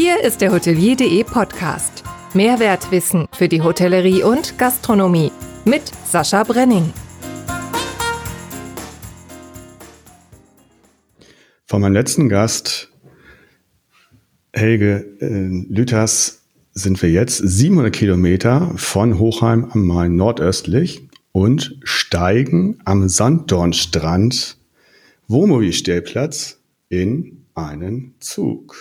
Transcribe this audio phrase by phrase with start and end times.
[0.00, 2.04] Hier ist der Hotelier.de Podcast.
[2.32, 5.32] Mehrwertwissen für die Hotellerie und Gastronomie
[5.64, 6.92] mit Sascha Brenning.
[11.66, 12.92] Von meinem letzten Gast,
[14.52, 16.42] Helge äh, Lüthers,
[16.74, 24.58] sind wir jetzt 700 Kilometer von Hochheim am Main nordöstlich und steigen am Sanddornstrand
[25.26, 28.78] Wohnmobilstellplatz in einen Zug.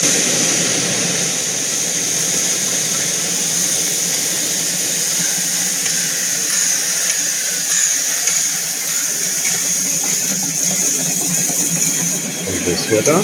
[12.89, 13.21] Wetter.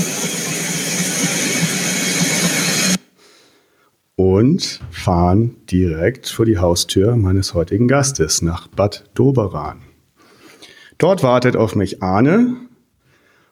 [4.15, 9.81] Und fahren direkt vor die Haustür meines heutigen Gastes nach Bad Doberan.
[10.97, 12.55] Dort wartet auf mich Arne.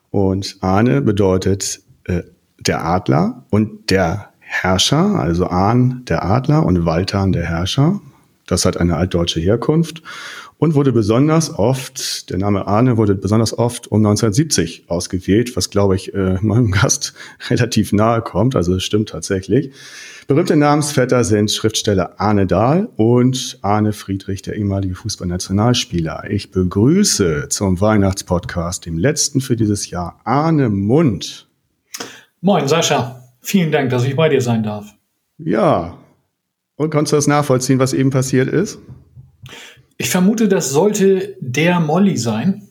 [0.10, 2.24] Und Arne bedeutet äh,
[2.60, 8.02] der Adler und der Herrscher, also Ahn der Adler und Waltan der Herrscher.
[8.48, 10.04] Das hat eine altdeutsche Herkunft
[10.62, 15.96] und wurde besonders oft, der Name Arne wurde besonders oft um 1970 ausgewählt, was glaube
[15.96, 17.16] ich äh, meinem Gast
[17.50, 19.72] relativ nahe kommt, also es stimmt tatsächlich.
[20.28, 26.30] Berühmte Namensvetter sind Schriftsteller Arne Dahl und Arne Friedrich, der ehemalige Fußballnationalspieler.
[26.30, 31.48] Ich begrüße zum Weihnachtspodcast, dem letzten für dieses Jahr, Arne Mund.
[32.40, 34.94] Moin Sascha, vielen Dank, dass ich bei dir sein darf.
[35.40, 35.98] Ja,
[36.76, 38.78] und konntest du das nachvollziehen, was eben passiert ist?
[40.02, 42.70] Ich vermute, das sollte der Molly sein.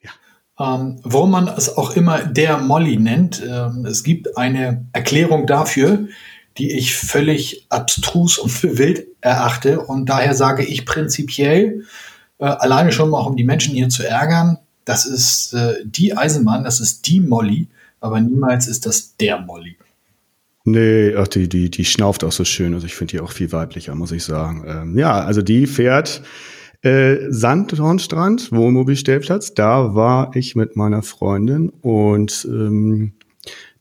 [0.00, 0.10] Ja.
[0.58, 3.42] Ähm, warum man es auch immer der Molly nennt.
[3.46, 6.08] Ähm, es gibt eine Erklärung dafür,
[6.56, 9.80] die ich völlig abstrus und für wild erachte.
[9.80, 11.84] Und daher sage ich prinzipiell,
[12.38, 14.56] äh, alleine schon mal, um die Menschen hier zu ärgern,
[14.86, 17.68] das ist äh, die Eisenbahn, das ist die Molly,
[18.00, 19.76] aber niemals ist das der Molly.
[20.64, 22.72] Nee, ach, die, die, die schnauft auch so schön.
[22.72, 24.64] Also ich finde die auch viel weiblicher, muss ich sagen.
[24.66, 26.22] Ähm, ja, also die fährt
[26.82, 33.12] äh, Sandhornstrand, Wohnmobilstellplatz, da war ich mit meiner Freundin und ähm,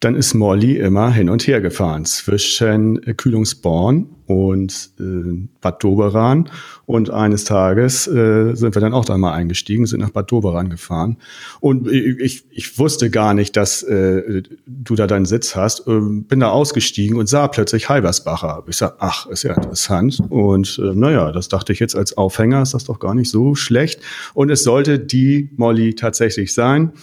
[0.02, 6.50] dann ist Molly immer hin und her gefahren zwischen Kühlungsborn und äh, Bad Doberan.
[6.88, 10.72] Und eines Tages äh, sind wir dann auch da mal eingestiegen, sind nach Bad Doberan
[10.72, 11.18] gefahren.
[11.60, 15.88] Und ich, ich wusste gar nicht, dass äh, du da deinen Sitz hast.
[15.88, 18.64] Äh, bin da ausgestiegen und sah plötzlich Halbersbacher.
[18.68, 20.20] Ich sag, ach, ist ja interessant.
[20.30, 23.54] Und äh, naja, das dachte ich jetzt als Aufhänger, ist das doch gar nicht so
[23.54, 24.02] schlecht.
[24.34, 26.94] Und es sollte die Molly tatsächlich sein.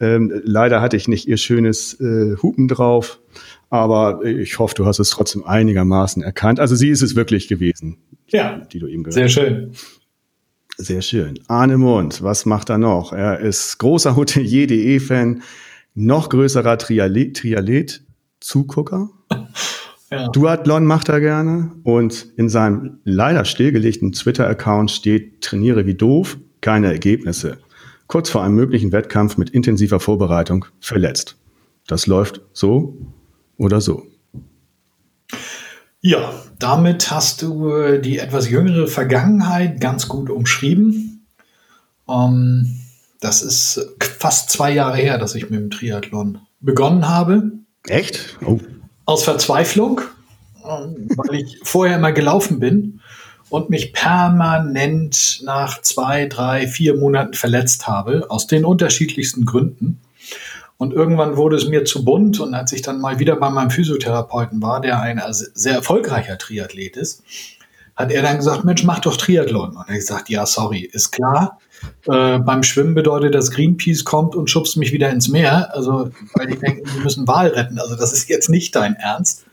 [0.00, 3.20] Ähm, leider hatte ich nicht ihr schönes äh, Hupen drauf,
[3.68, 6.58] aber ich hoffe, du hast es trotzdem einigermaßen erkannt.
[6.58, 9.72] Also sie ist es wirklich gewesen, ja, die du ihm gehört Sehr schön.
[10.78, 11.38] Sehr schön.
[11.46, 13.12] Arne Mund, was macht er noch?
[13.12, 15.42] Er ist großer Hotelier.de-Fan,
[15.94, 19.10] noch größerer Trialet-Zugucker.
[20.12, 20.26] Ja.
[20.26, 26.88] Duathlon macht er gerne und in seinem leider stillgelegten Twitter-Account steht, trainiere wie doof, keine
[26.88, 27.58] Ergebnisse
[28.10, 31.36] kurz vor einem möglichen Wettkampf mit intensiver Vorbereitung verletzt.
[31.86, 32.98] Das läuft so
[33.56, 34.02] oder so.
[36.00, 41.24] Ja, damit hast du äh, die etwas jüngere Vergangenheit ganz gut umschrieben.
[42.08, 42.80] Ähm,
[43.20, 47.52] das ist fast zwei Jahre her, dass ich mit dem Triathlon begonnen habe.
[47.86, 48.38] Echt?
[48.44, 48.58] Oh.
[49.04, 50.00] Aus Verzweiflung,
[50.64, 52.99] ähm, weil ich vorher immer gelaufen bin
[53.50, 60.00] und mich permanent nach zwei, drei, vier Monaten verletzt habe, aus den unterschiedlichsten Gründen.
[60.78, 63.70] Und irgendwann wurde es mir zu bunt und als ich dann mal wieder bei meinem
[63.70, 67.22] Physiotherapeuten war, der ein sehr erfolgreicher Triathlet ist,
[67.96, 69.76] hat er dann gesagt, Mensch, mach doch Triathlon.
[69.76, 71.58] Und er hat gesagt, ja, sorry, ist klar.
[72.06, 75.74] Äh, beim Schwimmen bedeutet, dass Greenpeace kommt und schubst mich wieder ins Meer.
[75.74, 77.78] Also, weil die denken, wir müssen Wahl retten.
[77.78, 79.44] Also, das ist jetzt nicht dein Ernst.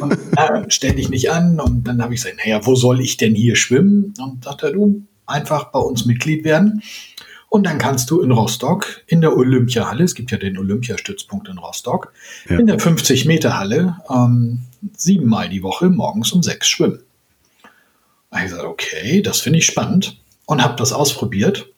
[0.00, 1.60] Und äh, stell dich nicht an.
[1.60, 4.14] Und dann habe ich gesagt, naja, wo soll ich denn hier schwimmen?
[4.18, 6.82] Und sagte du, einfach bei uns Mitglied werden.
[7.48, 11.58] Und dann kannst du in Rostock in der Olympiahalle, es gibt ja den Olympiastützpunkt in
[11.58, 12.12] Rostock,
[12.48, 12.58] ja.
[12.58, 14.60] in der 50-Meter-Halle ähm,
[14.96, 17.00] siebenmal die Woche morgens um sechs schwimmen.
[18.30, 20.16] Da habe ich gesagt, okay, das finde ich spannend
[20.46, 21.69] und habe das ausprobiert.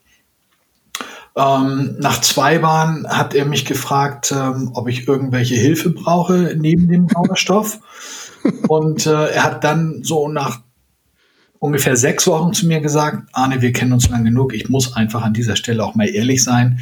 [1.34, 6.88] Ähm, nach zwei Bahnen hat er mich gefragt, ähm, ob ich irgendwelche Hilfe brauche neben
[6.88, 7.80] dem Sauerstoff.
[8.68, 10.60] Und äh, er hat dann so nach
[11.58, 14.52] ungefähr sechs Wochen zu mir gesagt, Arne, wir kennen uns lang genug.
[14.52, 16.80] Ich muss einfach an dieser Stelle auch mal ehrlich sein.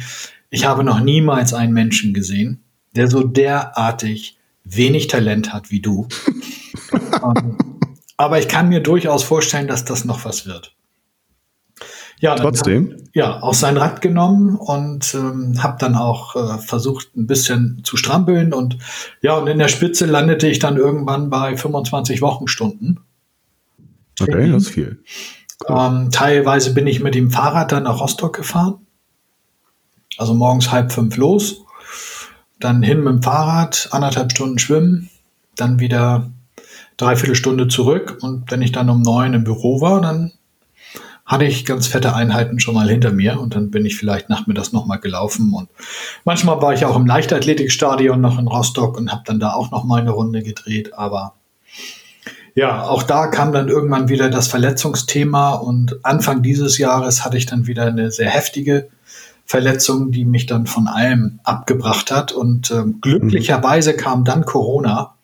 [0.49, 2.63] Ich habe noch niemals einen Menschen gesehen,
[2.95, 6.07] der so derartig wenig Talent hat wie du.
[6.91, 7.57] ähm,
[8.17, 10.75] aber ich kann mir durchaus vorstellen, dass das noch was wird.
[12.21, 12.91] Ja, trotzdem.
[12.91, 17.81] Hab, ja, auch sein Rad genommen und ähm, habe dann auch äh, versucht, ein bisschen
[17.83, 18.77] zu strampeln und
[19.21, 22.99] ja, und in der Spitze landete ich dann irgendwann bei 25 Wochenstunden.
[24.19, 24.99] Okay, das ist viel.
[25.67, 25.77] Cool.
[25.79, 28.85] Ähm, teilweise bin ich mit dem Fahrrad dann nach Rostock gefahren.
[30.19, 31.63] Also morgens halb fünf los,
[32.59, 35.09] dann hin mit dem Fahrrad, anderthalb Stunden schwimmen,
[35.55, 36.29] dann wieder
[36.97, 40.33] dreiviertel Stunde zurück und wenn ich dann um neun im Büro war, dann
[41.31, 44.73] hatte ich ganz fette Einheiten schon mal hinter mir und dann bin ich vielleicht nachmittags
[44.73, 45.69] nochmal gelaufen und
[46.25, 49.85] manchmal war ich auch im Leichtathletikstadion noch in Rostock und habe dann da auch noch
[49.85, 51.35] mal eine Runde gedreht, aber
[52.53, 57.45] ja, auch da kam dann irgendwann wieder das Verletzungsthema und Anfang dieses Jahres hatte ich
[57.45, 58.89] dann wieder eine sehr heftige
[59.45, 65.15] Verletzung, die mich dann von allem abgebracht hat und äh, glücklicherweise kam dann Corona,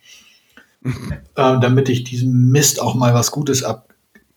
[0.85, 0.89] äh,
[1.35, 3.65] damit ich diesem Mist auch mal was Gutes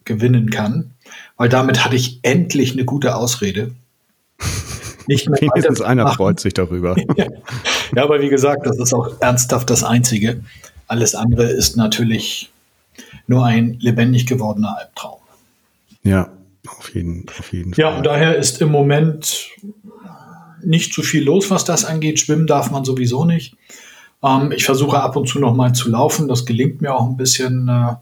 [0.00, 0.92] abgewinnen kann
[1.40, 3.70] weil damit hatte ich endlich eine gute Ausrede.
[5.06, 6.94] Nicht mehr Wenigstens einer freut sich darüber.
[7.16, 10.40] ja, aber wie gesagt, das ist auch ernsthaft das Einzige.
[10.86, 12.52] Alles andere ist natürlich
[13.26, 15.18] nur ein lebendig gewordener Albtraum.
[16.02, 16.30] Ja,
[16.68, 17.82] auf jeden, auf jeden Fall.
[17.82, 19.48] Ja, und daher ist im Moment
[20.62, 22.20] nicht zu viel los, was das angeht.
[22.20, 23.56] Schwimmen darf man sowieso nicht.
[24.22, 26.28] Ähm, ich versuche ab und zu noch mal zu laufen.
[26.28, 27.66] Das gelingt mir auch ein bisschen.
[27.68, 27.94] Äh,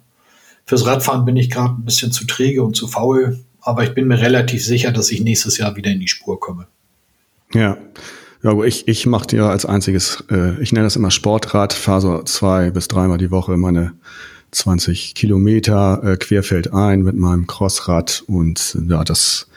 [0.68, 4.06] Fürs Radfahren bin ich gerade ein bisschen zu träge und zu faul, aber ich bin
[4.06, 6.66] mir relativ sicher, dass ich nächstes Jahr wieder in die Spur komme.
[7.54, 7.78] Ja.
[8.42, 12.22] Ja, ich, ich mache ja als einziges, äh, ich nenne das immer Sportrad, fahre so
[12.22, 13.94] zwei bis dreimal die Woche meine
[14.50, 19.48] 20 Kilometer äh, querfeld ein mit meinem Crossrad und ja, das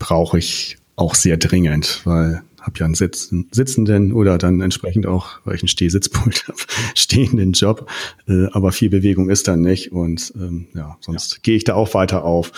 [0.00, 5.38] brauche ich auch sehr dringend, weil habe ja einen Sitzen, sitzenden oder dann entsprechend auch,
[5.44, 6.58] weil ich einen Stehsitzpult habe,
[6.94, 7.88] stehenden Job.
[8.28, 11.38] Äh, aber viel Bewegung ist dann nicht und ähm, ja, sonst ja.
[11.42, 12.52] gehe ich da auch weiter auf.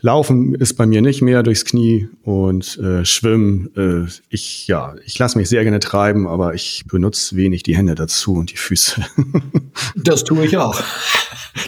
[0.00, 5.18] Laufen ist bei mir nicht mehr durchs Knie und äh, Schwimmen, äh, ich ja, ich
[5.18, 9.04] lasse mich sehr gerne treiben, aber ich benutze wenig die Hände dazu und die Füße.
[9.96, 10.80] das tue ich auch.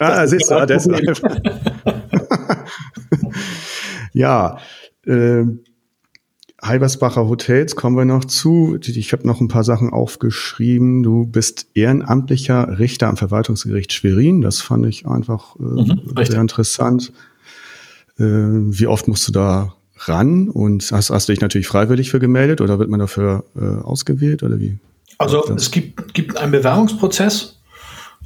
[0.00, 1.20] ah, siehst du, deshalb.
[4.14, 4.58] ja,
[5.06, 5.44] äh,
[6.62, 8.78] Halbersbacher Hotels kommen wir noch zu.
[8.80, 11.02] Ich habe noch ein paar Sachen aufgeschrieben.
[11.02, 14.42] Du bist ehrenamtlicher Richter am Verwaltungsgericht Schwerin.
[14.42, 17.12] Das fand ich einfach äh, mhm, sehr interessant.
[18.16, 20.48] Äh, wie oft musst du da ran?
[20.48, 24.44] Und hast, hast du dich natürlich freiwillig für gemeldet oder wird man dafür äh, ausgewählt
[24.44, 24.78] oder wie?
[25.18, 27.58] Also es gibt, gibt einen Bewerbungsprozess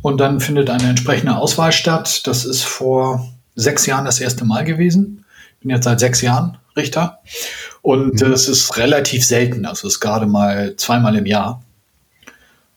[0.03, 2.27] und dann findet eine entsprechende Auswahl statt.
[2.27, 5.25] Das ist vor sechs Jahren das erste Mal gewesen.
[5.55, 7.21] Ich bin jetzt seit sechs Jahren Richter.
[7.87, 8.33] Und mhm.
[8.33, 11.62] es ist relativ selten, also es ist gerade mal zweimal im Jahr.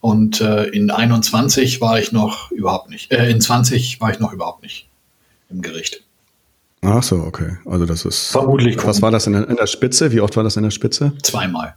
[0.00, 4.32] Und äh, in 21 war ich noch überhaupt nicht, äh, in 20 war ich noch
[4.32, 4.88] überhaupt nicht
[5.50, 6.04] im Gericht.
[6.82, 7.56] Ach so, okay.
[7.64, 8.28] Also das ist.
[8.28, 8.76] Vermutlich.
[8.86, 10.12] Was war das in der, in der Spitze?
[10.12, 11.12] Wie oft war das in der Spitze?
[11.24, 11.74] Zweimal.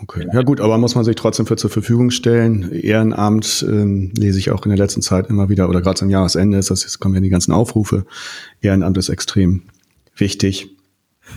[0.00, 0.26] Okay.
[0.32, 2.72] Ja gut, aber muss man sich trotzdem für zur Verfügung stellen.
[2.72, 6.56] Ehrenamt ähm, lese ich auch in der letzten Zeit immer wieder, oder gerade zum Jahresende
[6.56, 8.06] ist das, jetzt kommen ja die ganzen Aufrufe.
[8.62, 9.64] Ehrenamt ist extrem
[10.16, 10.70] wichtig.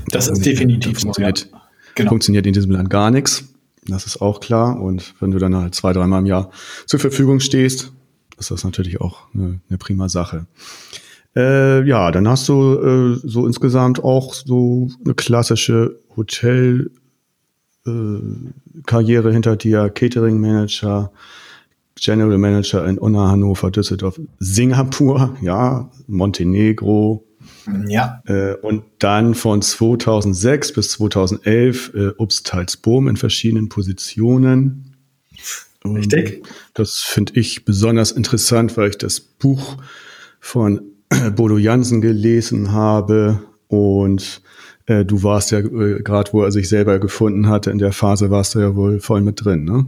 [0.09, 1.61] Das ist definitiv funktioniert, so, ja.
[1.95, 2.09] genau.
[2.09, 3.45] funktioniert in diesem Land gar nichts.
[3.87, 4.81] Das ist auch klar.
[4.81, 6.49] Und wenn du dann halt zwei, dreimal im Jahr
[6.85, 7.91] zur Verfügung stehst,
[8.37, 10.47] ist das natürlich auch eine, eine prima Sache.
[11.35, 16.91] Äh, ja, dann hast du äh, so insgesamt auch so eine klassische Hotel
[17.85, 17.91] äh,
[19.31, 21.11] hinter dir, Catering Manager,
[21.95, 27.25] General Manager in Unna, Hannover, Düsseldorf, Singapur, ja, Montenegro,
[27.87, 28.21] ja.
[28.25, 34.95] Äh, und dann von 2006 bis 2011 äh, Obstalsboom in verschiedenen Positionen.
[35.83, 36.39] Richtig.
[36.39, 39.77] Und das finde ich besonders interessant, weil ich das Buch
[40.39, 40.81] von
[41.35, 44.41] Bodo Jansen gelesen habe und
[44.87, 48.29] äh, du warst ja äh, gerade, wo er sich selber gefunden hatte, in der Phase
[48.29, 49.85] warst du ja wohl voll mit drin, ne?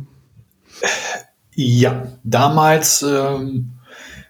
[1.53, 3.71] Ja, damals ähm,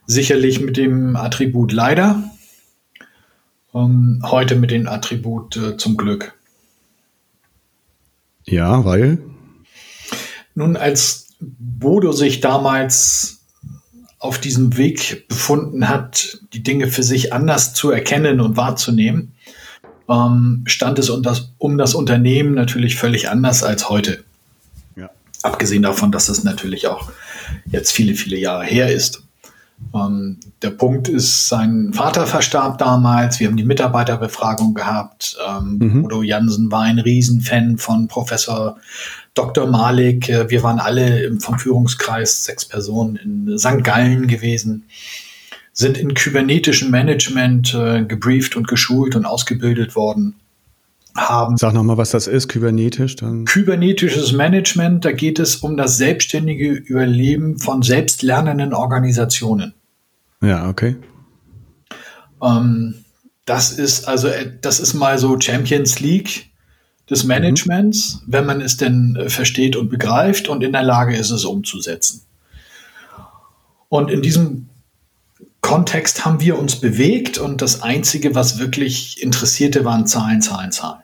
[0.06, 2.24] sicherlich mit dem Attribut leider
[3.78, 6.34] ähm, heute mit dem Attribut äh, zum Glück.
[8.46, 9.20] Ja, weil?
[10.56, 13.42] Nun, als Bodo sich damals
[14.20, 19.34] auf diesem Weg befunden hat, die Dinge für sich anders zu erkennen und wahrzunehmen,
[20.10, 24.24] ähm, stand es um das, um das Unternehmen natürlich völlig anders als heute.
[24.96, 25.10] Ja.
[25.44, 27.12] Abgesehen davon, dass es natürlich auch
[27.66, 29.24] jetzt viele, viele Jahre her ist.
[29.94, 33.40] Ähm, der Punkt ist, sein Vater verstarb damals.
[33.40, 35.38] Wir haben die Mitarbeiterbefragung gehabt.
[35.48, 36.06] Ähm, mhm.
[36.06, 38.78] Udo Jansen war ein Riesenfan von Professor
[39.34, 39.68] Dr.
[39.68, 40.30] Malik.
[40.30, 43.84] Äh, wir waren alle im, vom Führungskreis, sechs Personen in St.
[43.84, 44.86] Gallen gewesen,
[45.74, 50.36] sind in kybernetischen Management äh, gebrieft und geschult und ausgebildet worden.
[51.18, 51.58] Haben.
[51.58, 53.16] Sag nochmal, was das ist, kybernetisch.
[53.16, 53.46] Dann.
[53.46, 59.74] Kybernetisches Management, da geht es um das selbstständige Überleben von selbstlernenden Organisationen.
[60.42, 60.96] Ja, okay.
[62.42, 63.04] Ähm,
[63.46, 66.52] das ist also, äh, das ist mal so Champions League
[67.10, 67.30] des mhm.
[67.30, 68.34] Managements, mhm.
[68.34, 72.22] wenn man es denn äh, versteht und begreift und in der Lage ist, es umzusetzen.
[73.90, 74.70] Und in diesem
[75.62, 81.04] Kontext haben wir uns bewegt und das Einzige, was wirklich interessierte, waren Zahlen, Zahlen, Zahlen.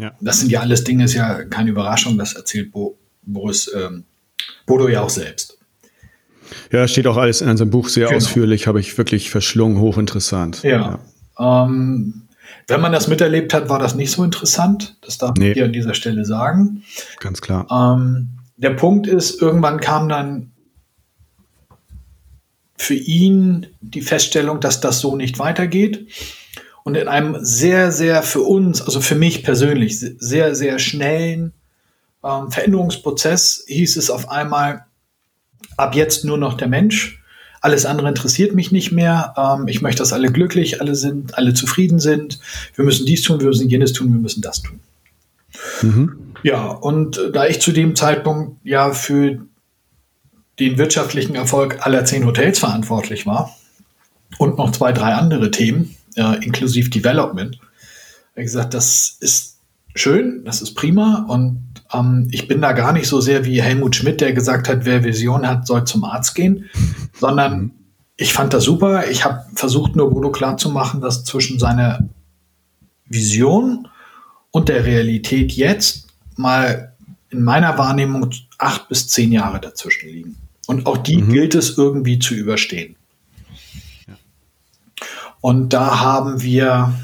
[0.00, 0.12] Ja.
[0.20, 4.04] Das sind ja alles Dinge, ist ja keine Überraschung, das erzählt Bo Boris ähm,
[4.66, 5.58] Bodo ja auch selbst.
[6.72, 8.16] Ja, steht auch alles in seinem Buch sehr genau.
[8.16, 10.62] ausführlich, habe ich wirklich verschlungen, hochinteressant.
[10.62, 10.98] Ja.
[11.38, 11.64] ja.
[11.64, 12.28] Ähm,
[12.66, 14.96] wenn man das miterlebt hat, war das nicht so interessant.
[15.02, 15.48] Das darf nee.
[15.48, 16.82] ich hier an dieser Stelle sagen.
[17.18, 17.66] Ganz klar.
[17.70, 20.52] Ähm, der Punkt ist, irgendwann kam dann
[22.76, 26.08] für ihn die Feststellung, dass das so nicht weitergeht.
[26.90, 31.52] Und in einem sehr, sehr für uns, also für mich persönlich, sehr, sehr schnellen
[32.24, 34.86] ähm, Veränderungsprozess hieß es auf einmal,
[35.76, 37.22] ab jetzt nur noch der Mensch.
[37.60, 39.34] Alles andere interessiert mich nicht mehr.
[39.36, 42.40] Ähm, ich möchte, dass alle glücklich, alle sind, alle zufrieden sind.
[42.74, 44.80] Wir müssen dies tun, wir müssen jenes tun, wir müssen das tun.
[45.82, 46.32] Mhm.
[46.42, 49.38] Ja, und äh, da ich zu dem Zeitpunkt ja für
[50.58, 53.56] den wirtschaftlichen Erfolg aller zehn Hotels verantwortlich war
[54.38, 57.58] und noch zwei, drei andere Themen, äh, inklusive Development,
[58.36, 59.58] ich gesagt, das ist
[59.94, 61.62] schön, das ist prima und
[61.92, 65.04] ähm, ich bin da gar nicht so sehr wie Helmut Schmidt, der gesagt hat, wer
[65.04, 66.70] Vision hat, soll zum Arzt gehen,
[67.18, 67.70] sondern mhm.
[68.16, 69.10] ich fand das super.
[69.10, 72.08] Ich habe versucht, nur Bodo klarzumachen, dass zwischen seiner
[73.06, 73.88] Vision
[74.50, 76.94] und der Realität jetzt mal
[77.30, 80.36] in meiner Wahrnehmung acht bis zehn Jahre dazwischen liegen.
[80.66, 81.32] Und auch die mhm.
[81.32, 82.96] gilt es irgendwie zu überstehen.
[85.40, 86.94] Und da haben wir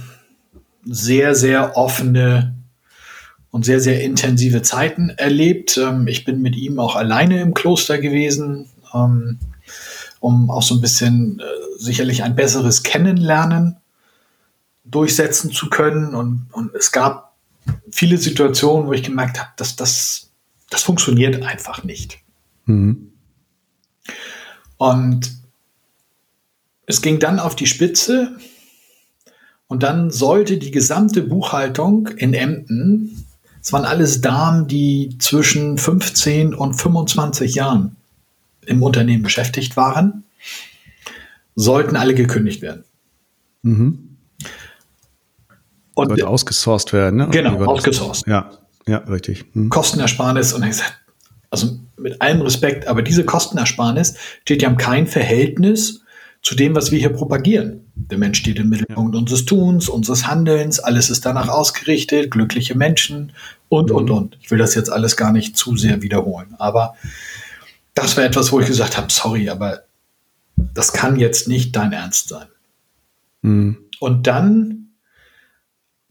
[0.85, 2.55] sehr, sehr offene
[3.51, 5.79] und sehr, sehr intensive Zeiten erlebt.
[5.79, 9.39] Ähm, ich bin mit ihm auch alleine im Kloster gewesen, ähm,
[10.21, 11.45] um auch so ein bisschen äh,
[11.79, 13.79] sicherlich ein besseres Kennenlernen
[14.85, 16.15] durchsetzen zu können.
[16.15, 17.35] Und, und es gab
[17.91, 20.31] viele Situationen, wo ich gemerkt habe, dass das,
[20.71, 22.19] das funktioniert einfach nicht.
[22.67, 23.13] Mhm.
[24.77, 25.33] Und
[26.87, 28.37] es ging dann auf die Spitze
[29.67, 33.27] und dann sollte die gesamte Buchhaltung in Emden
[33.67, 37.97] es waren alles Damen, die zwischen 15 und 25 Jahren
[38.65, 40.23] im Unternehmen beschäftigt waren,
[41.57, 42.85] sollten alle gekündigt werden.
[43.63, 44.19] Mhm.
[45.95, 47.29] Und Sollte ausgesourced werden, ne?
[47.33, 48.29] Genau, ausgesourced.
[48.29, 48.53] Ja,
[48.87, 49.47] ja, richtig.
[49.55, 49.69] Mhm.
[49.69, 50.77] Kostenersparnis und ich
[51.51, 56.03] also mit allem Respekt, aber diese Kostenersparnis steht ja im kein Verhältnis
[56.47, 57.91] zu dem, was wir hier propagieren.
[57.97, 63.33] Der Mensch steht im Mittelpunkt unseres Tuns, unseres Handelns, alles ist danach ausgerichtet, glückliche Menschen
[63.69, 63.97] und, mhm.
[63.97, 64.39] und, und.
[64.41, 66.95] Ich will das jetzt alles gar nicht zu sehr wiederholen, aber
[67.95, 69.83] das war etwas, wo ich gesagt habe, sorry, aber
[70.55, 72.47] das kann jetzt nicht dein Ernst sein.
[73.43, 73.79] Mhm.
[73.99, 74.91] Und dann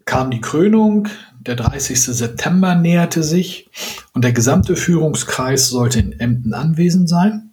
[0.04, 1.08] kam die Krönung,
[1.40, 1.98] der 30.
[1.98, 3.70] September näherte sich
[4.12, 7.52] und der gesamte Führungskreis sollte in Emden anwesend sein.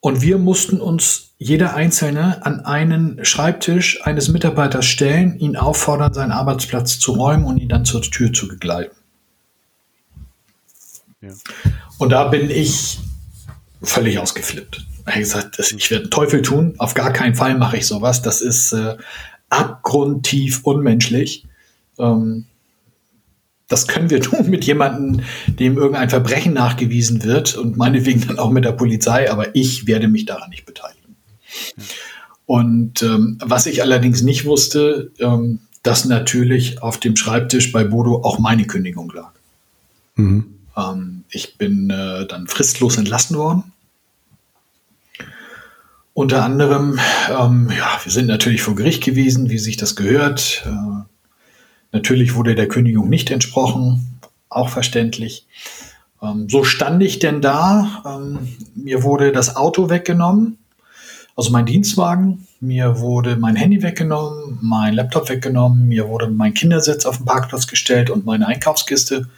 [0.00, 6.32] Und wir mussten uns jeder Einzelne an einen Schreibtisch eines Mitarbeiters stellen, ihn auffordern, seinen
[6.32, 8.94] Arbeitsplatz zu räumen und ihn dann zur Tür zu begleiten.
[11.20, 11.30] Ja.
[11.98, 12.98] Und da bin ich
[13.82, 14.84] völlig ausgeflippt.
[15.00, 18.22] Ich habe gesagt, ich werde einen Teufel tun, auf gar keinen Fall mache ich sowas.
[18.22, 18.96] Das ist äh,
[19.48, 21.46] abgrundtief unmenschlich.
[21.98, 22.46] Ähm,
[23.68, 28.50] das können wir tun mit jemandem, dem irgendein Verbrechen nachgewiesen wird und meinetwegen dann auch
[28.50, 31.16] mit der Polizei, aber ich werde mich daran nicht beteiligen.
[32.46, 38.22] Und ähm, was ich allerdings nicht wusste, ähm, dass natürlich auf dem Schreibtisch bei Bodo
[38.22, 39.32] auch meine Kündigung lag.
[40.16, 40.46] Mhm.
[40.76, 43.72] Ähm, ich bin äh, dann fristlos entlassen worden.
[46.14, 46.98] Unter anderem,
[47.30, 50.64] ähm, ja, wir sind natürlich vor Gericht gewesen, wie sich das gehört.
[50.66, 51.04] Äh,
[51.92, 55.46] Natürlich wurde der Kündigung nicht entsprochen, auch verständlich.
[56.22, 58.02] Ähm, so stand ich denn da.
[58.06, 60.58] Ähm, mir wurde das Auto weggenommen,
[61.36, 62.46] also mein Dienstwagen.
[62.60, 65.86] Mir wurde mein Handy weggenommen, mein Laptop weggenommen.
[65.88, 69.28] Mir wurde mein Kindersitz auf den Parkplatz gestellt und meine Einkaufskiste.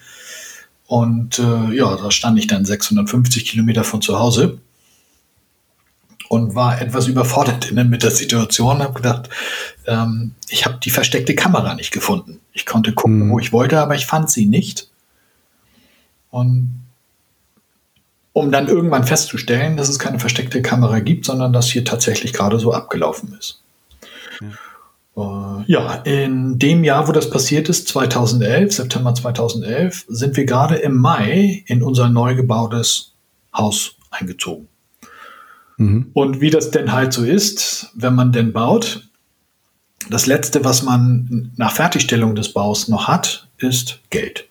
[0.87, 4.59] Und äh, ja, da stand ich dann 650 Kilometer von zu Hause
[6.31, 8.85] und war etwas überfordert mit der Situation.
[8.85, 9.29] Habe gedacht,
[9.89, 12.39] ähm, ich habe die versteckte Kamera nicht gefunden.
[12.53, 13.33] Ich konnte gucken, mhm.
[13.33, 14.89] wo ich wollte, aber ich fand sie nicht.
[16.31, 16.85] Und
[18.33, 22.61] um dann irgendwann festzustellen, dass es keine versteckte Kamera gibt, sondern dass hier tatsächlich gerade
[22.61, 23.61] so abgelaufen ist.
[24.41, 25.61] Ja.
[25.61, 30.77] Äh, ja, in dem Jahr, wo das passiert ist, 2011, September 2011, sind wir gerade
[30.77, 33.15] im Mai in unser neu gebautes
[33.53, 34.70] Haus eingezogen.
[35.81, 36.11] Mhm.
[36.13, 39.09] Und wie das denn halt so ist, wenn man denn baut,
[40.11, 44.47] das Letzte, was man nach Fertigstellung des Baus noch hat, ist Geld.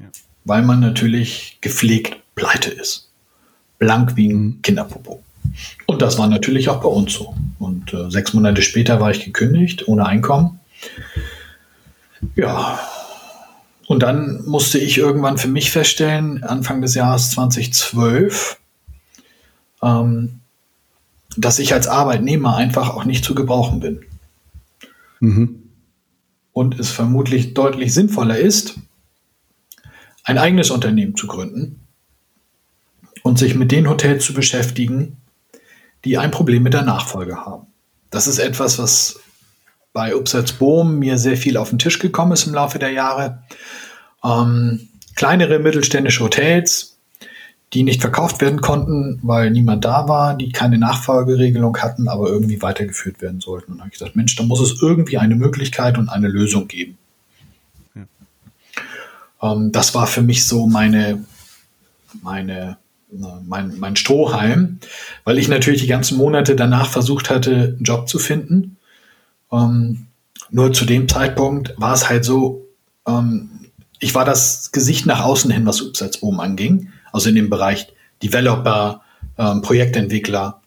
[0.00, 0.06] Ja.
[0.44, 3.08] Weil man natürlich gepflegt pleite ist.
[3.78, 4.62] Blank wie ein mhm.
[4.62, 5.22] Kinderpopo.
[5.86, 7.36] Und das war natürlich auch bei uns so.
[7.60, 10.58] Und äh, sechs Monate später war ich gekündigt, ohne Einkommen.
[12.34, 12.80] Ja.
[13.86, 18.58] Und dann musste ich irgendwann für mich feststellen, Anfang des Jahres 2012,
[19.82, 20.40] ähm,
[21.36, 24.04] dass ich als Arbeitnehmer einfach auch nicht zu gebrauchen bin.
[25.20, 25.62] Mhm.
[26.52, 28.76] Und es vermutlich deutlich sinnvoller ist,
[30.24, 31.80] ein eigenes Unternehmen zu gründen
[33.22, 35.18] und sich mit den Hotels zu beschäftigen,
[36.04, 37.66] die ein Problem mit der Nachfolge haben.
[38.10, 39.20] Das ist etwas, was
[39.92, 43.42] bei Upsatz Bohm mir sehr viel auf den Tisch gekommen ist im Laufe der Jahre.
[44.22, 46.95] Ähm, kleinere mittelständische Hotels,
[47.76, 52.62] die nicht verkauft werden konnten, weil niemand da war, die keine Nachfolgeregelung hatten, aber irgendwie
[52.62, 53.72] weitergeführt werden sollten.
[53.72, 56.68] Und da habe ich gesagt, Mensch, da muss es irgendwie eine Möglichkeit und eine Lösung
[56.68, 56.96] geben.
[57.94, 59.52] Ja.
[59.52, 61.22] Ähm, das war für mich so meine,
[62.22, 62.78] meine
[63.46, 64.78] mein, mein Strohhalm,
[65.24, 68.78] weil ich natürlich die ganzen Monate danach versucht hatte, einen Job zu finden.
[69.52, 70.06] Ähm,
[70.50, 72.66] nur zu dem Zeitpunkt war es halt so,
[73.06, 73.50] ähm,
[74.00, 77.88] ich war das Gesicht nach außen hin, was Umsatzboom anging, also in dem Bereich
[78.22, 79.02] Developer,
[79.38, 80.62] ähm, Projektentwickler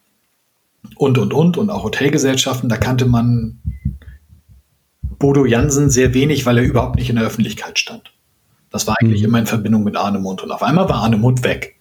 [0.95, 2.69] und, und, und, und auch Hotelgesellschaften.
[2.69, 3.59] Da kannte man
[5.01, 8.11] Bodo Jansen sehr wenig, weil er überhaupt nicht in der Öffentlichkeit stand.
[8.69, 9.27] Das war eigentlich mhm.
[9.27, 10.43] immer in Verbindung mit Arnemund.
[10.43, 11.79] Und auf einmal war Arnemund weg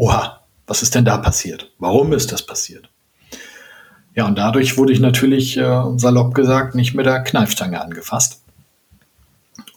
[0.00, 1.70] oha, was ist denn da passiert?
[1.78, 2.88] Warum ist das passiert?
[4.14, 8.42] Ja, und dadurch wurde ich natürlich, äh, salopp gesagt, nicht mit der Kneifstange angefasst.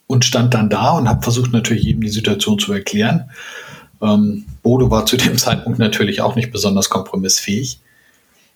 [0.08, 3.32] Und stand dann da und habe versucht, natürlich jedem die Situation zu erklären.
[4.04, 7.80] Ähm, Bodo war zu dem Zeitpunkt natürlich auch nicht besonders kompromissfähig,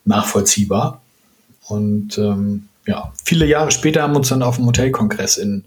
[0.06, 1.02] nachvollziehbar.
[1.68, 5.66] Und ähm, ja, viele Jahre später haben wir uns dann auf dem Hotelkongress in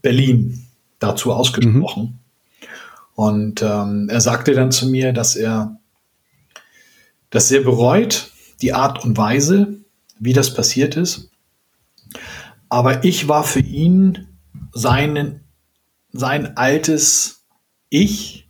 [0.00, 0.66] Berlin
[0.98, 2.02] dazu ausgesprochen.
[2.02, 2.18] Mhm.
[3.14, 5.76] Und ähm, er sagte dann zu mir, dass er
[7.30, 8.30] das sehr bereut,
[8.62, 9.74] die Art und Weise,
[10.18, 11.28] wie das passiert ist.
[12.68, 14.28] Aber ich war für ihn
[14.72, 15.40] seinen,
[16.12, 17.42] sein altes
[17.88, 18.47] Ich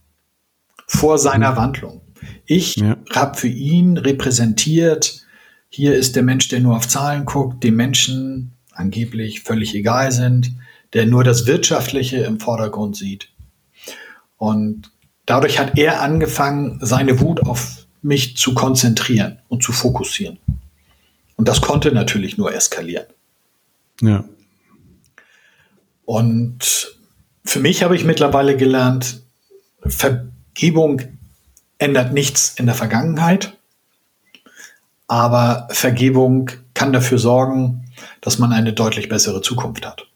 [0.88, 2.00] vor seiner Wandlung.
[2.46, 2.96] Ich ja.
[3.14, 5.22] habe für ihn repräsentiert,
[5.68, 10.52] hier ist der Mensch, der nur auf Zahlen guckt, dem Menschen angeblich völlig egal sind,
[10.94, 13.28] der nur das Wirtschaftliche im Vordergrund sieht.
[14.38, 14.90] Und
[15.26, 20.38] dadurch hat er angefangen, seine Wut auf mich zu konzentrieren und zu fokussieren.
[21.36, 23.06] Und das konnte natürlich nur eskalieren.
[24.00, 24.24] Ja.
[26.04, 26.96] Und
[27.44, 29.20] für mich habe ich mittlerweile gelernt,
[30.58, 31.02] Vergebung
[31.78, 33.56] ändert nichts in der Vergangenheit,
[35.06, 37.84] aber Vergebung kann dafür sorgen,
[38.20, 40.08] dass man eine deutlich bessere Zukunft hat.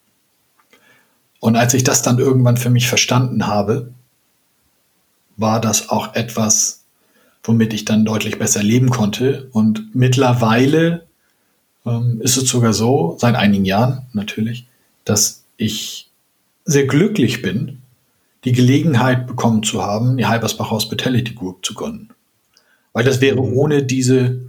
[1.39, 3.93] Und als ich das dann irgendwann für mich verstanden habe,
[5.37, 6.83] war das auch etwas,
[7.45, 9.49] womit ich dann deutlich besser leben konnte.
[9.53, 11.07] Und mittlerweile
[11.87, 14.67] ähm, ist es sogar so, seit einigen Jahren natürlich,
[15.05, 16.11] dass ich
[16.65, 17.82] sehr glücklich bin,
[18.45, 22.11] die Gelegenheit bekommen zu haben, die Halbersbach Hospitality Group zu gründen.
[22.93, 23.53] Weil das wäre mhm.
[23.53, 24.41] ohne diese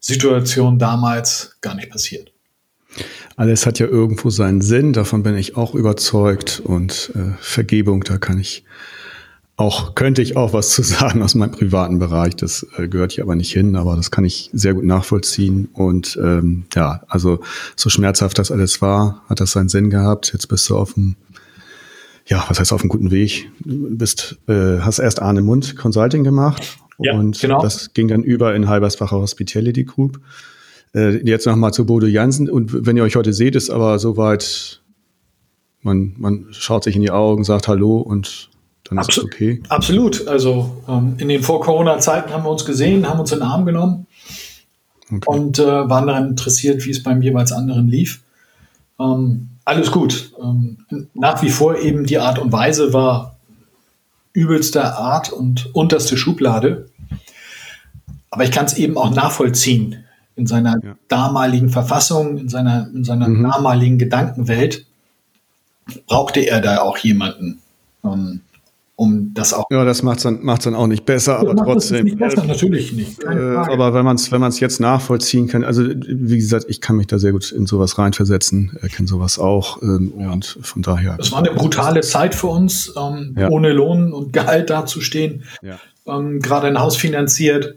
[0.00, 2.32] Situation damals gar nicht passiert.
[3.36, 6.60] Alles hat ja irgendwo seinen Sinn, davon bin ich auch überzeugt.
[6.60, 8.64] Und äh, Vergebung, da kann ich
[9.58, 12.36] auch könnte ich auch was zu sagen aus meinem privaten Bereich.
[12.36, 15.68] Das äh, gehört hier aber nicht hin, aber das kann ich sehr gut nachvollziehen.
[15.72, 17.40] Und ähm, ja, also
[17.76, 20.32] so schmerzhaft das alles war, hat das seinen Sinn gehabt.
[20.32, 21.16] Jetzt bist du auf dem,
[22.28, 23.50] ja, was heißt auf einem guten Weg?
[23.64, 27.62] Du bist, äh, hast erst Arne Mund Consulting gemacht ja, und genau.
[27.62, 30.20] das ging dann über in Halbersbacher Hospitality Group.
[30.94, 32.48] Äh, jetzt nochmal zu Bodo Jansen.
[32.50, 34.82] Und wenn ihr euch heute seht, ist aber soweit,
[35.82, 38.50] man, man schaut sich in die Augen, sagt Hallo und
[38.84, 39.62] dann ist es okay.
[39.68, 40.26] Absolut.
[40.28, 44.06] Also ähm, in den Vor-Corona-Zeiten haben wir uns gesehen, haben uns in den Arm genommen
[45.10, 45.20] okay.
[45.26, 48.22] und äh, waren daran interessiert, wie es beim jeweils anderen lief.
[48.98, 50.32] Ähm, alles gut.
[50.42, 50.78] Ähm,
[51.14, 53.36] nach wie vor eben die Art und Weise war
[54.32, 56.88] übelster Art und unterste Schublade.
[58.30, 60.04] Aber ich kann es eben auch nachvollziehen
[60.36, 60.96] in seiner ja.
[61.08, 63.42] damaligen Verfassung, in seiner, in seiner mhm.
[63.42, 64.86] damaligen Gedankenwelt
[66.06, 67.60] brauchte er da auch jemanden,
[68.04, 68.40] ähm,
[68.98, 69.66] um das auch.
[69.70, 72.04] Ja, das macht es dann, macht's dann auch nicht besser, aber trotzdem.
[72.04, 73.22] Nicht besser, natürlich nicht.
[73.22, 77.06] Äh, aber wenn man es wenn jetzt nachvollziehen kann, also wie gesagt, ich kann mich
[77.06, 80.32] da sehr gut in sowas reinversetzen, kenne sowas auch ähm, ja.
[80.32, 81.16] und von daher.
[81.20, 83.48] Es war eine brutale Zeit für uns, ähm, ja.
[83.50, 85.44] ohne Lohn und Gehalt dazustehen.
[85.62, 85.78] Ja.
[86.04, 87.76] Ähm, Gerade ein Haus finanziert,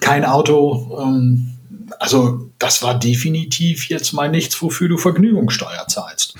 [0.00, 0.98] kein Auto.
[1.00, 1.52] Ähm,
[2.00, 6.34] also das war definitiv jetzt mal nichts, wofür du Vergnügungssteuer zahlst.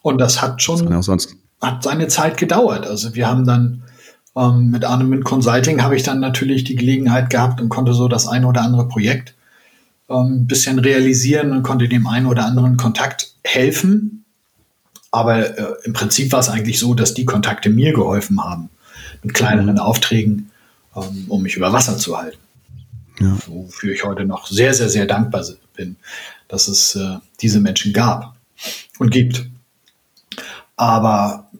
[0.00, 0.86] Und das hat schon.
[0.88, 2.86] Das sonst hat seine Zeit gedauert.
[2.86, 3.82] Also wir haben dann
[4.36, 8.26] ähm, mit Arnament Consulting habe ich dann natürlich die Gelegenheit gehabt und konnte so das
[8.26, 9.34] eine oder andere Projekt
[10.08, 14.24] ähm, ein bisschen realisieren und konnte dem einen oder anderen Kontakt helfen.
[15.10, 18.70] Aber äh, im Prinzip war es eigentlich so, dass die Kontakte mir geholfen haben
[19.22, 20.50] mit kleineren Aufträgen,
[20.96, 22.38] ähm, um mich über Wasser zu halten.
[23.20, 23.36] Ja.
[23.46, 25.44] Wofür ich heute noch sehr, sehr, sehr dankbar
[25.76, 25.94] bin,
[26.48, 28.34] dass es äh, diese Menschen gab
[28.98, 29.46] und gibt.
[30.76, 31.50] Aber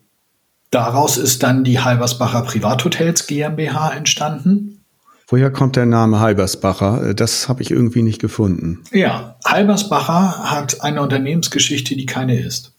[0.70, 4.80] daraus ist dann die Halbersbacher Privathotels GmbH entstanden.
[5.26, 7.14] Woher kommt der Name Halbersbacher?
[7.14, 8.82] Das habe ich irgendwie nicht gefunden.
[8.92, 12.72] Ja, Halbersbacher hat eine Unternehmensgeschichte, die keine ist.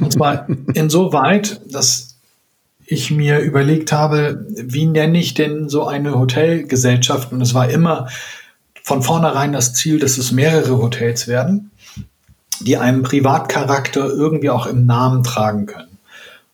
[0.00, 2.16] Und zwar insoweit, dass
[2.86, 7.32] ich mir überlegt habe, wie nenne ich denn so eine Hotelgesellschaft?
[7.32, 8.08] Und es war immer
[8.82, 11.70] von vornherein das Ziel, dass es mehrere Hotels werden
[12.60, 15.98] die einen Privatcharakter irgendwie auch im Namen tragen können.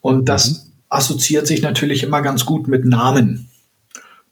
[0.00, 0.56] Und das mhm.
[0.88, 3.48] assoziiert sich natürlich immer ganz gut mit Namen.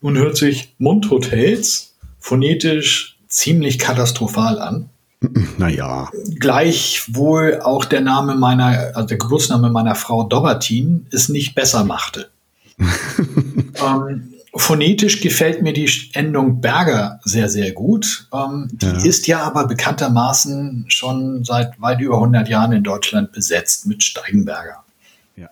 [0.01, 4.91] Nun hört sich Mundhotels phonetisch ziemlich katastrophal an.
[5.59, 6.09] Naja.
[6.39, 12.29] Gleichwohl auch der Name meiner, also der Geburtsname meiner Frau Dobertin es nicht besser machte.
[12.79, 18.29] ähm, Phonetisch gefällt mir die Endung Berger sehr, sehr gut.
[18.33, 18.93] Ähm, die ja.
[19.05, 24.85] ist ja aber bekanntermaßen schon seit weit über 100 Jahren in Deutschland besetzt mit Steigenberger.
[25.37, 25.49] Ja.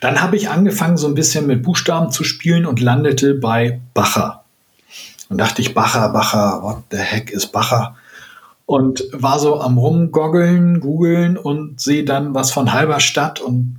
[0.00, 4.44] Dann habe ich angefangen, so ein bisschen mit Buchstaben zu spielen und landete bei Bacher.
[5.28, 7.96] Und dachte ich, Bacher, Bacher, what the heck ist Bacher?
[8.66, 13.78] Und war so am Rumgoggeln, googeln und sehe dann was von Halberstadt und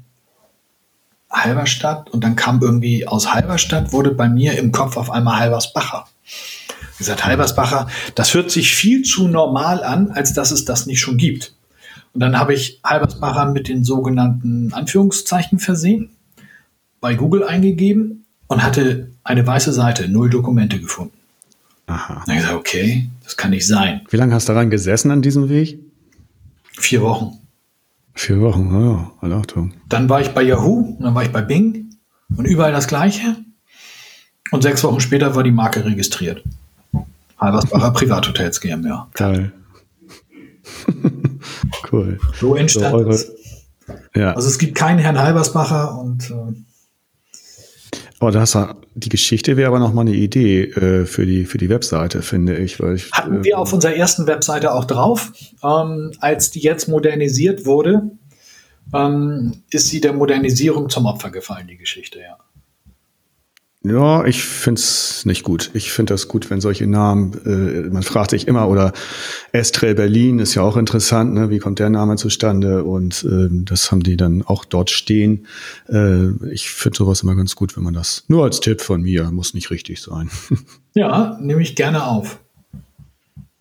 [1.29, 6.07] Halberstadt und dann kam irgendwie aus Halberstadt, wurde bei mir im Kopf auf einmal Halbersbacher.
[6.93, 10.99] Ich gesagt, Halbersbacher, das hört sich viel zu normal an, als dass es das nicht
[10.99, 11.53] schon gibt.
[12.13, 16.09] Und dann habe ich Halbersbacher mit den sogenannten Anführungszeichen versehen,
[16.99, 21.17] bei Google eingegeben und hatte eine weiße Seite, null Dokumente gefunden.
[21.87, 22.23] Aha.
[22.25, 24.01] Dann habe ich gesagt, okay, das kann nicht sein.
[24.09, 25.79] Wie lange hast du daran gesessen an diesem Weg?
[26.73, 27.38] Vier Wochen.
[28.19, 29.71] Vier Wochen, ja, alle Achtung.
[29.87, 31.95] Dann war ich bei Yahoo, dann war ich bei Bing
[32.35, 33.37] und überall das Gleiche.
[34.51, 36.43] Und sechs Wochen später war die Marke registriert.
[37.39, 39.07] Halbersbacher Privathotels GmbH.
[39.13, 39.53] Geil.
[41.93, 42.19] cool.
[42.33, 43.17] So entstand so eure,
[44.13, 44.33] ja.
[44.33, 46.53] Also es gibt keinen Herrn Halbersbacher und äh,
[48.21, 48.57] Oh, das,
[48.95, 52.57] die Geschichte wäre aber noch mal eine Idee äh, für, die, für die Webseite, finde
[52.57, 52.81] ich.
[52.81, 55.31] Weil ich Hatten äh, wir auf unserer ersten Webseite auch drauf.
[55.63, 58.11] Ähm, als die jetzt modernisiert wurde,
[58.93, 62.37] ähm, ist sie der Modernisierung zum Opfer gefallen, die Geschichte, ja.
[63.81, 65.71] Ja, ich finde es nicht gut.
[65.73, 68.91] Ich finde das gut, wenn solche Namen, äh, man fragt sich immer, oder
[69.53, 71.49] Estrell Berlin ist ja auch interessant, ne?
[71.49, 72.83] wie kommt der Name zustande?
[72.83, 75.47] Und äh, das haben die dann auch dort stehen.
[75.87, 79.31] Äh, ich finde sowas immer ganz gut, wenn man das, nur als Tipp von mir,
[79.31, 80.29] muss nicht richtig sein.
[80.95, 82.39] Ja, nehme ich gerne auf.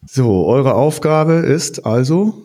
[0.07, 2.43] So, eure Aufgabe ist also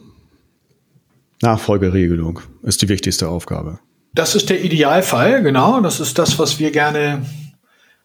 [1.42, 3.80] Nachfolgeregelung, ist die wichtigste Aufgabe.
[4.14, 5.80] Das ist der Idealfall, genau.
[5.80, 7.26] Das ist das, was wir gerne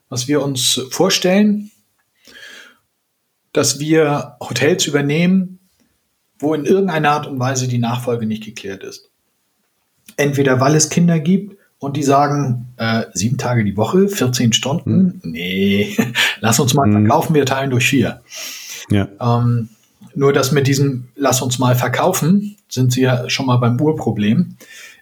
[0.08, 1.70] was wir uns vorstellen,
[3.52, 5.58] dass wir Hotels übernehmen,
[6.38, 9.10] wo in irgendeiner Art und Weise die Nachfolge nicht geklärt ist.
[10.16, 15.20] Entweder weil es Kinder gibt und die sagen, äh, sieben Tage die Woche, 14 Stunden,
[15.22, 15.30] hm.
[15.30, 15.96] nee,
[16.40, 17.06] lass uns mal hm.
[17.06, 18.22] verkaufen, wir teilen durch vier.
[18.90, 19.08] Ja.
[19.20, 19.68] Ähm,
[20.14, 24.56] nur das mit diesem Lass uns mal verkaufen, sind sie ja schon mal beim Urproblem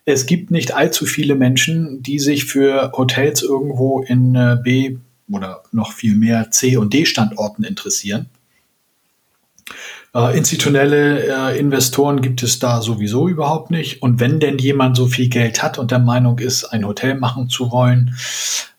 [0.06, 4.96] es gibt nicht allzu viele Menschen, die sich für Hotels irgendwo in äh, B
[5.30, 8.26] oder noch viel mehr C und D Standorten interessieren.
[10.14, 14.00] Äh, institutionelle äh, Investoren gibt es da sowieso überhaupt nicht.
[14.00, 17.48] Und wenn denn jemand so viel Geld hat und der Meinung ist, ein Hotel machen
[17.48, 18.14] zu wollen,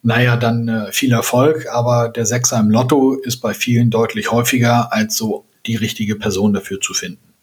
[0.02, 1.68] naja, dann äh, viel Erfolg.
[1.70, 6.54] Aber der Sechser im Lotto ist bei vielen deutlich häufiger, als so die richtige Person
[6.54, 7.34] dafür zu finden.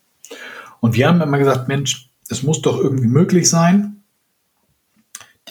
[0.80, 4.02] Und wir haben immer gesagt, Mensch, es muss doch irgendwie möglich sein,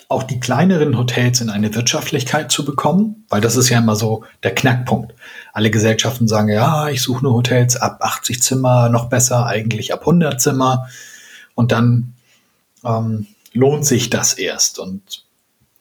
[0.10, 4.24] auch die kleineren Hotels in eine Wirtschaftlichkeit zu bekommen, weil das ist ja immer so
[4.44, 5.14] der Knackpunkt.
[5.54, 10.02] Alle Gesellschaften sagen, ja, ich suche nur Hotels ab 80 Zimmer, noch besser eigentlich ab
[10.02, 10.88] 100 Zimmer.
[11.56, 12.14] Und dann
[12.84, 14.80] ähm, lohnt sich das erst?
[14.80, 15.24] Und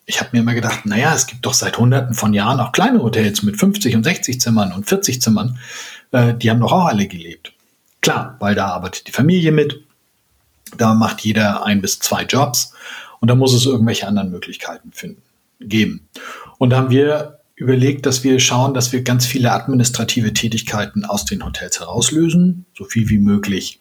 [0.07, 3.03] ich habe mir immer gedacht, naja, es gibt doch seit hunderten von Jahren auch kleine
[3.03, 5.59] Hotels mit 50 und 60 Zimmern und 40 Zimmern.
[6.11, 7.53] Äh, die haben doch auch alle gelebt.
[8.01, 9.83] Klar, weil da arbeitet die Familie mit,
[10.77, 12.73] da macht jeder ein bis zwei Jobs
[13.21, 15.23] und da muss es irgendwelche anderen Möglichkeiten finden,
[15.61, 16.09] geben.
[16.59, 21.25] Und da haben wir überlegt, dass wir schauen, dass wir ganz viele administrative Tätigkeiten aus
[21.25, 23.79] den Hotels herauslösen, so viel wie möglich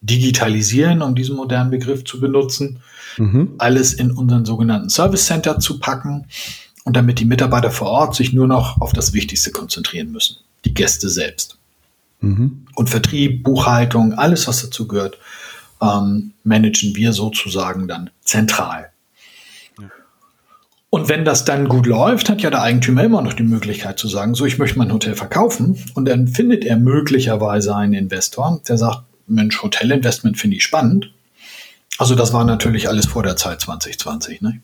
[0.00, 2.80] digitalisieren, um diesen modernen Begriff zu benutzen,
[3.18, 3.54] mhm.
[3.58, 6.26] alles in unseren sogenannten Service Center zu packen
[6.84, 10.74] und damit die Mitarbeiter vor Ort sich nur noch auf das Wichtigste konzentrieren müssen, die
[10.74, 11.58] Gäste selbst.
[12.20, 12.66] Mhm.
[12.74, 15.18] Und Vertrieb, Buchhaltung, alles, was dazu gehört,
[15.80, 18.90] ähm, managen wir sozusagen dann zentral.
[20.92, 24.08] Und wenn das dann gut läuft, hat ja der Eigentümer immer noch die Möglichkeit zu
[24.08, 25.78] sagen, so, ich möchte mein Hotel verkaufen.
[25.94, 31.12] Und dann findet er möglicherweise einen Investor, der sagt, Mensch, Hotelinvestment finde ich spannend.
[31.98, 34.40] Also das war natürlich alles vor der Zeit 2020.
[34.40, 34.60] Ne?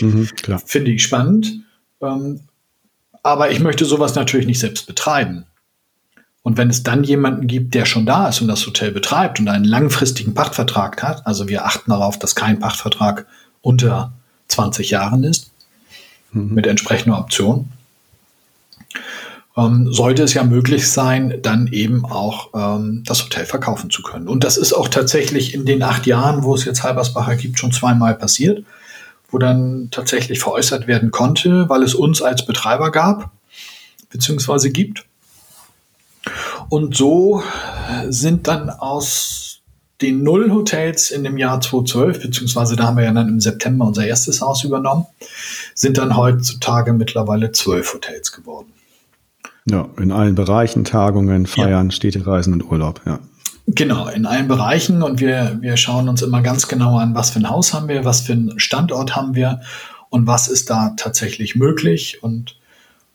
[0.00, 0.28] Mhm,
[0.64, 1.60] finde ich spannend.
[2.02, 2.40] Ähm,
[3.22, 5.44] aber ich möchte sowas natürlich nicht selbst betreiben.
[6.42, 9.48] Und wenn es dann jemanden gibt, der schon da ist und das Hotel betreibt und
[9.48, 13.26] einen langfristigen Pachtvertrag hat, also wir achten darauf, dass kein Pachtvertrag
[13.60, 14.12] unter
[14.48, 15.50] 20 Jahren ist,
[16.32, 16.54] mhm.
[16.54, 17.68] mit entsprechender Option,
[19.58, 24.28] ähm, sollte es ja möglich sein, dann eben auch ähm, das Hotel verkaufen zu können.
[24.28, 27.72] Und das ist auch tatsächlich in den acht Jahren, wo es jetzt Halbersbacher gibt, schon
[27.72, 28.64] zweimal passiert,
[29.30, 33.32] wo dann tatsächlich veräußert werden konnte, weil es uns als Betreiber gab,
[34.10, 35.04] beziehungsweise gibt.
[36.68, 37.42] Und so
[38.08, 39.48] sind dann aus
[40.00, 44.06] den Null-Hotels in dem Jahr 2012, beziehungsweise da haben wir ja dann im September unser
[44.06, 45.06] erstes Haus übernommen,
[45.74, 48.72] sind dann heutzutage mittlerweile zwölf Hotels geworden.
[49.64, 51.92] Ja, in allen Bereichen, Tagungen, Feiern, ja.
[51.92, 53.18] Städtereisen und Urlaub, ja.
[53.66, 57.40] Genau, in allen Bereichen und wir, wir schauen uns immer ganz genau an, was für
[57.40, 59.60] ein Haus haben wir, was für einen Standort haben wir
[60.08, 62.57] und was ist da tatsächlich möglich und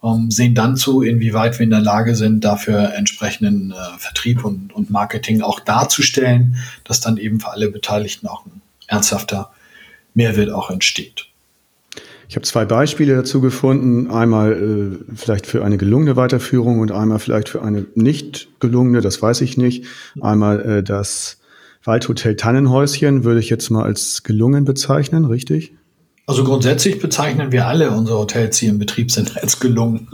[0.03, 4.73] ähm, sehen dann zu, inwieweit wir in der Lage sind, dafür entsprechenden äh, Vertrieb und,
[4.73, 9.51] und Marketing auch darzustellen, dass dann eben für alle Beteiligten auch ein ernsthafter
[10.13, 11.27] Mehrwert auch entsteht.
[12.29, 14.09] Ich habe zwei Beispiele dazu gefunden.
[14.09, 19.21] Einmal äh, vielleicht für eine gelungene Weiterführung und einmal vielleicht für eine nicht gelungene, das
[19.21, 19.85] weiß ich nicht.
[20.19, 21.39] Einmal äh, das
[21.83, 25.75] Waldhotel Tannenhäuschen würde ich jetzt mal als gelungen bezeichnen, richtig?
[26.25, 30.07] Also grundsätzlich bezeichnen wir alle unsere Hotels, die im Betrieb sind, als gelungen.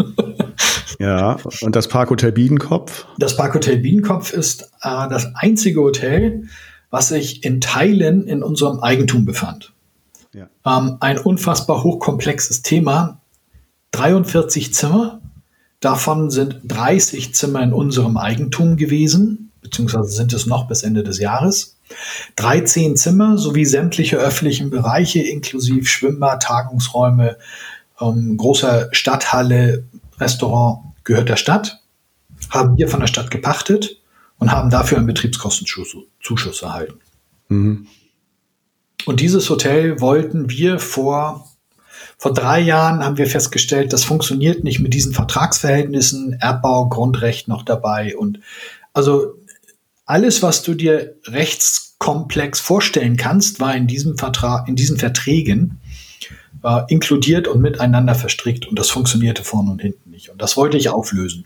[0.99, 3.05] ja, und das Parkhotel Biedenkopf?
[3.17, 6.45] Das Parkhotel Biedenkopf ist äh, das einzige Hotel,
[6.89, 9.73] was sich in Teilen in unserem Eigentum befand.
[10.33, 10.49] Ja.
[10.65, 13.21] Ähm, ein unfassbar hochkomplexes Thema.
[13.91, 15.21] 43 Zimmer,
[15.79, 21.19] davon sind 30 Zimmer in unserem Eigentum gewesen, beziehungsweise sind es noch bis Ende des
[21.19, 21.78] Jahres.
[22.35, 27.37] 13 Zimmer sowie sämtliche öffentlichen Bereiche inklusive Schwimmbad, Tagungsräume,
[27.99, 29.83] ähm, großer Stadthalle,
[30.19, 31.79] Restaurant gehört der Stadt,
[32.49, 34.01] haben wir von der Stadt gepachtet
[34.37, 36.99] und haben dafür einen Betriebskostenzuschuss erhalten.
[37.49, 37.87] Mhm.
[39.05, 41.47] Und dieses Hotel wollten wir vor,
[42.17, 47.63] vor drei Jahren haben wir festgestellt, das funktioniert nicht mit diesen Vertragsverhältnissen, Erbbau, Grundrecht noch
[47.63, 48.39] dabei und
[48.93, 49.35] also
[50.09, 55.79] alles, was du dir rechtskomplex vorstellen kannst, war in diesem Vertrag, in diesen Verträgen
[56.63, 60.29] äh, inkludiert und miteinander verstrickt und das funktionierte vorne und hinten nicht.
[60.29, 61.45] Und das wollte ich auflösen.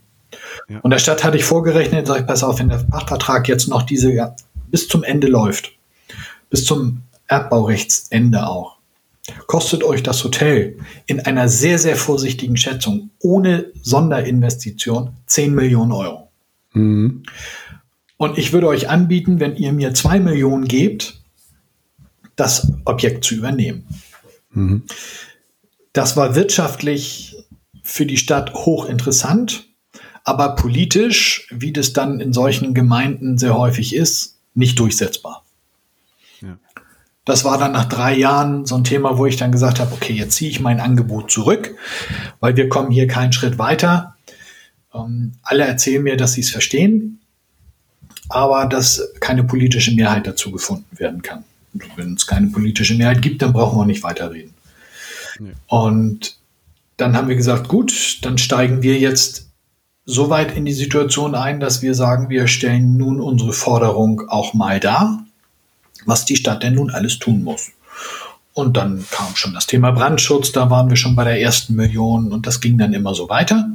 [0.69, 0.79] Ja.
[0.79, 3.83] Und der Stadt hatte ich vorgerechnet, sag ich, pass auf, wenn der Pachtvertrag jetzt noch
[3.83, 4.33] diese ja,
[4.71, 5.73] bis zum Ende läuft,
[6.49, 8.77] bis zum Erbbaurechtsende auch,
[9.45, 16.29] kostet euch das Hotel in einer sehr, sehr vorsichtigen Schätzung ohne Sonderinvestition 10 Millionen Euro.
[16.71, 17.23] Mhm.
[18.23, 21.21] Und ich würde euch anbieten, wenn ihr mir 2 Millionen gebt,
[22.37, 23.85] das Objekt zu übernehmen.
[24.51, 24.83] Mhm.
[25.91, 27.35] Das war wirtschaftlich
[27.83, 29.67] für die Stadt hochinteressant,
[30.23, 35.43] aber politisch, wie das dann in solchen Gemeinden sehr häufig ist, nicht durchsetzbar.
[37.25, 40.13] Das war dann nach drei Jahren so ein Thema, wo ich dann gesagt habe, okay,
[40.13, 41.75] jetzt ziehe ich mein Angebot zurück,
[42.39, 44.15] weil wir kommen hier keinen Schritt weiter.
[44.93, 47.19] Ähm, alle erzählen mir, dass sie es verstehen,
[48.29, 51.43] aber dass keine politische Mehrheit dazu gefunden werden kann.
[51.73, 54.53] Und wenn es keine politische Mehrheit gibt, dann brauchen wir nicht weiterreden.
[55.39, 55.53] Nee.
[55.67, 56.37] Und
[56.97, 59.47] dann haben wir gesagt, gut, dann steigen wir jetzt
[60.05, 64.53] so weit in die Situation ein, dass wir sagen, wir stellen nun unsere Forderung auch
[64.53, 65.23] mal dar
[66.05, 67.71] was die Stadt denn nun alles tun muss.
[68.53, 72.31] Und dann kam schon das Thema Brandschutz, da waren wir schon bei der ersten Million
[72.31, 73.69] und das ging dann immer so weiter.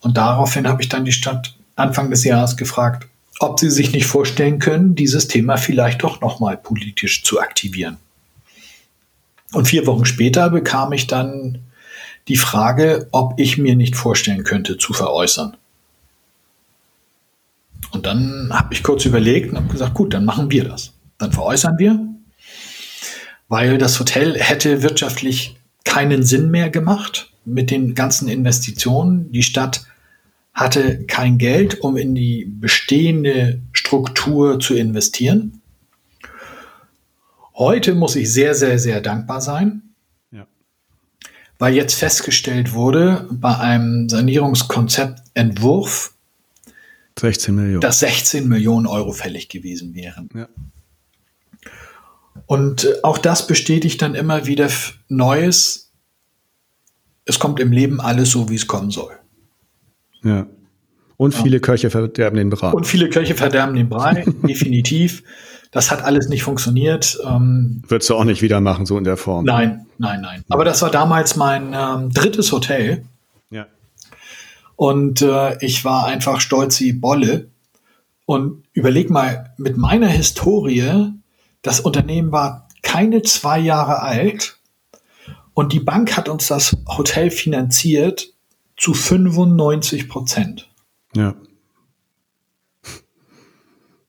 [0.00, 3.06] Und daraufhin habe ich dann die Stadt Anfang des Jahres gefragt,
[3.38, 7.98] ob sie sich nicht vorstellen können, dieses Thema vielleicht doch nochmal politisch zu aktivieren.
[9.52, 11.60] Und vier Wochen später bekam ich dann
[12.28, 15.56] die Frage, ob ich mir nicht vorstellen könnte, zu veräußern.
[17.92, 20.92] Und dann habe ich kurz überlegt und habe gesagt, gut, dann machen wir das.
[21.18, 21.98] Dann veräußern wir,
[23.48, 29.30] weil das Hotel hätte wirtschaftlich keinen Sinn mehr gemacht mit den ganzen Investitionen.
[29.30, 29.86] Die Stadt
[30.56, 35.60] hatte kein Geld, um in die bestehende Struktur zu investieren.
[37.54, 39.82] Heute muss ich sehr, sehr, sehr dankbar sein,
[40.32, 40.46] ja.
[41.58, 46.14] weil jetzt festgestellt wurde, bei einem Sanierungskonzeptentwurf,
[47.18, 47.80] 16 Millionen.
[47.82, 50.30] dass 16 Millionen Euro fällig gewesen wären.
[50.34, 50.48] Ja.
[52.46, 54.70] Und äh, auch das bestätigt dann immer wieder
[55.08, 55.90] Neues.
[57.26, 59.18] Es kommt im Leben alles so, wie es kommen soll.
[60.26, 60.46] Ja.
[61.16, 61.60] Und viele ja.
[61.60, 62.70] Köche verderben den Brei.
[62.70, 65.22] Und viele Köche verderben den Brei, definitiv.
[65.70, 67.18] Das hat alles nicht funktioniert.
[67.24, 69.44] Ähm, Würdest du auch nicht wieder machen, so in der Form?
[69.44, 70.44] Nein, nein, nein.
[70.48, 73.04] Aber das war damals mein ähm, drittes Hotel.
[73.50, 73.66] Ja.
[74.76, 77.48] Und äh, ich war einfach stolz wie Bolle.
[78.26, 81.12] Und überleg mal, mit meiner Historie,
[81.62, 84.58] das Unternehmen war keine zwei Jahre alt
[85.54, 88.28] und die Bank hat uns das Hotel finanziert
[88.76, 90.68] zu 95 Prozent.
[91.14, 91.34] Ja.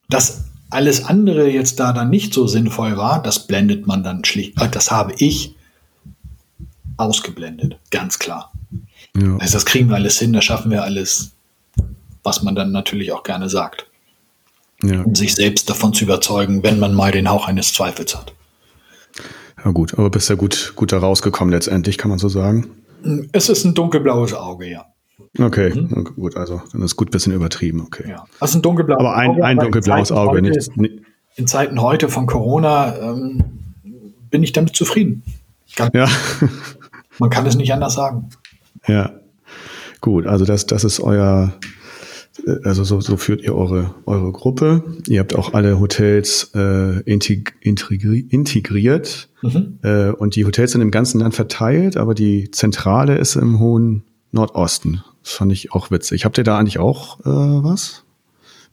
[0.10, 4.62] Das alles andere jetzt da dann nicht so sinnvoll war, das blendet man dann schlicht,
[4.62, 5.56] äh, das habe ich
[6.98, 8.52] ausgeblendet, ganz klar.
[9.16, 9.38] Ja.
[9.38, 11.32] Also das kriegen wir alles hin, das schaffen wir alles,
[12.24, 13.88] was man dann natürlich auch gerne sagt.
[14.84, 15.02] Ja.
[15.02, 18.34] Um sich selbst davon zu überzeugen, wenn man mal den Hauch eines Zweifels hat.
[19.64, 22.70] Ja gut, aber bist ja gut, gut da rausgekommen letztendlich, kann man so sagen.
[23.32, 24.86] Es ist ein dunkelblaues Auge, ja.
[25.40, 26.04] Okay, mhm.
[26.16, 28.10] gut, also dann ist gut ein bisschen übertrieben, okay.
[28.10, 28.26] Ja.
[28.40, 30.70] Also ein dunkelblaues Aber ein, Auge, ein dunkelblaues Auge, nicht,
[31.36, 33.44] In Zeiten heute von Corona ähm,
[34.30, 35.24] bin ich damit zufrieden.
[35.76, 36.08] Ganz ja.
[37.20, 38.30] Man kann es nicht anders sagen.
[38.88, 39.12] Ja.
[40.02, 41.54] Gut, also das, das ist euer,
[42.64, 44.84] also so, so führt ihr eure, eure Gruppe.
[45.08, 49.80] Ihr habt auch alle Hotels äh, integri integriert mhm.
[49.82, 54.04] äh, und die Hotels sind im ganzen Land verteilt, aber die Zentrale ist im hohen
[54.32, 55.04] Nordosten.
[55.24, 56.26] Das fand ich auch witzig.
[56.26, 58.04] Habt ihr da eigentlich auch äh, was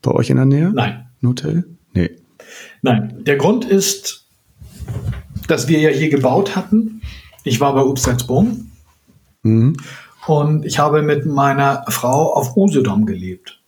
[0.03, 0.71] bei euch in der Nähe?
[0.73, 1.07] Nein.
[1.23, 1.65] Ein Hotel?
[1.95, 2.11] Nee.
[2.83, 3.25] Nein.
[3.25, 4.27] Der Grund ist,
[5.49, 7.03] dass wir ja hier gebaut hatten.
[7.45, 8.71] Ich war bei Upsalzboom.
[9.43, 9.77] Mhm.
[10.27, 13.61] Und ich habe mit meiner Frau auf Usedom gelebt.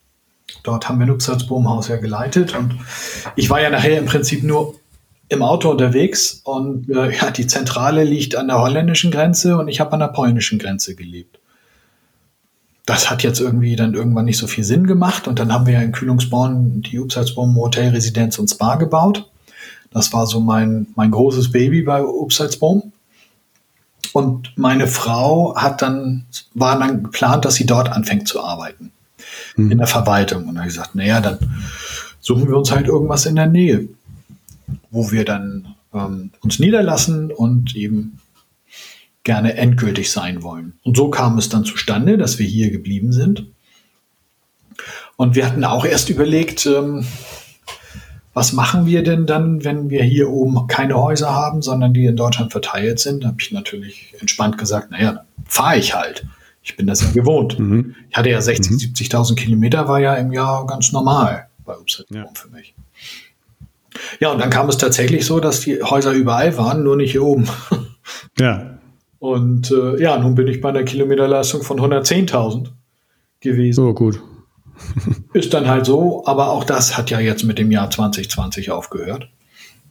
[0.63, 2.55] Dort haben wir ein Upsalzboom-Haus ja geleitet.
[2.55, 2.79] Und
[3.35, 4.75] ich war ja nachher im Prinzip nur
[5.29, 6.41] im Auto unterwegs.
[6.43, 10.07] Und äh, ja, die Zentrale liegt an der holländischen Grenze und ich habe an der
[10.07, 11.37] polnischen Grenze gelebt
[12.87, 15.27] das hat jetzt irgendwie dann irgendwann nicht so viel Sinn gemacht.
[15.27, 19.29] Und dann haben wir ja in Kühlungsborn die Upsalzboom Hotel Residenz und Spa gebaut.
[19.91, 22.93] Das war so mein, mein großes Baby bei Upsalzboom.
[24.13, 28.91] Und meine Frau hat dann, war dann geplant, dass sie dort anfängt zu arbeiten.
[29.55, 29.71] Mhm.
[29.71, 30.47] In der Verwaltung.
[30.47, 31.39] Und dann gesagt, naja, dann
[32.19, 33.87] suchen wir uns halt irgendwas in der Nähe,
[34.91, 38.19] wo wir dann ähm, uns niederlassen und eben
[39.23, 40.79] gerne endgültig sein wollen.
[40.83, 43.45] Und so kam es dann zustande, dass wir hier geblieben sind.
[45.17, 47.05] Und wir hatten auch erst überlegt, ähm,
[48.37, 52.15] was machen wir denn dann, wenn wir hier oben keine Häuser haben, sondern die in
[52.15, 53.23] Deutschland verteilt sind?
[53.23, 56.23] Da habe ich natürlich entspannt gesagt, naja, dann fahre ich halt.
[56.61, 57.57] Ich bin das ja gewohnt.
[57.57, 57.95] Mhm.
[58.11, 58.77] Ich hatte ja 60, mhm.
[58.77, 62.27] 70.000 Kilometer, war ja im Jahr ganz normal bei Upset ja.
[62.35, 62.75] für mich.
[64.19, 67.23] Ja, und dann kam es tatsächlich so, dass die Häuser überall waren, nur nicht hier
[67.23, 67.47] oben.
[68.39, 68.77] Ja.
[69.17, 72.67] Und äh, ja, nun bin ich bei einer Kilometerleistung von 110.000
[73.41, 73.75] gewesen.
[73.75, 74.21] So, gut.
[75.33, 79.29] Ist dann halt so, aber auch das hat ja jetzt mit dem Jahr 2020 aufgehört.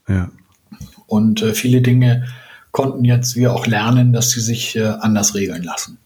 [0.09, 0.31] Ja.
[1.07, 2.27] Und äh, viele Dinge
[2.73, 5.99] konnten jetzt wir auch lernen, dass sie sich äh, anders regeln lassen.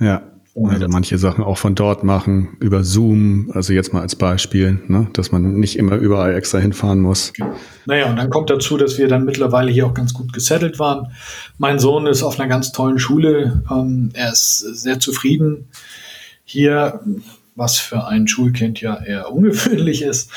[0.00, 0.22] Ja.
[0.66, 5.08] Also manche Sachen auch von dort machen, über Zoom, also jetzt mal als Beispiel, ne,
[5.12, 7.30] dass man nicht immer überall extra hinfahren muss.
[7.30, 7.48] Okay.
[7.86, 11.12] Naja, und dann kommt dazu, dass wir dann mittlerweile hier auch ganz gut gesettelt waren.
[11.58, 13.62] Mein Sohn ist auf einer ganz tollen Schule.
[13.70, 15.68] Ähm, er ist sehr zufrieden
[16.44, 17.00] hier,
[17.58, 20.30] was für ein Schulkind ja eher ungewöhnlich ist.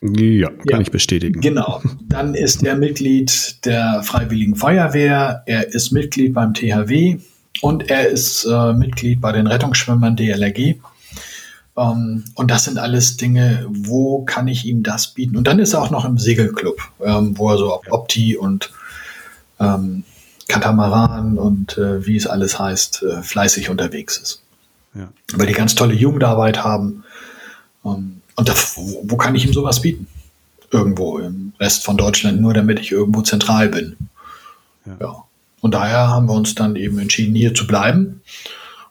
[0.00, 1.40] Ja, kann ja, ich bestätigen.
[1.40, 1.82] Genau.
[2.08, 5.42] Dann ist er Mitglied der Freiwilligen Feuerwehr.
[5.46, 7.18] Er ist Mitglied beim THW
[7.60, 10.76] und er ist äh, Mitglied bei den Rettungsschwimmern DLRG.
[11.76, 15.36] Ähm, und das sind alles Dinge, wo kann ich ihm das bieten?
[15.36, 18.72] Und dann ist er auch noch im Segelclub, ähm, wo er so Opti und
[19.58, 20.04] ähm,
[20.48, 24.41] Katamaran und äh, wie es alles heißt, äh, fleißig unterwegs ist.
[24.94, 25.08] Ja.
[25.34, 27.04] Weil die ganz tolle Jugendarbeit haben.
[27.84, 30.06] Ähm, und da, wo, wo, kann ich ihm sowas bieten?
[30.70, 33.96] Irgendwo im Rest von Deutschland, nur damit ich irgendwo zentral bin.
[34.86, 34.96] Ja.
[35.00, 35.24] ja.
[35.60, 38.22] Und daher haben wir uns dann eben entschieden, hier zu bleiben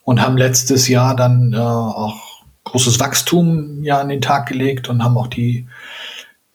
[0.03, 5.03] und haben letztes Jahr dann äh, auch großes Wachstum ja an den Tag gelegt und
[5.03, 5.67] haben auch die,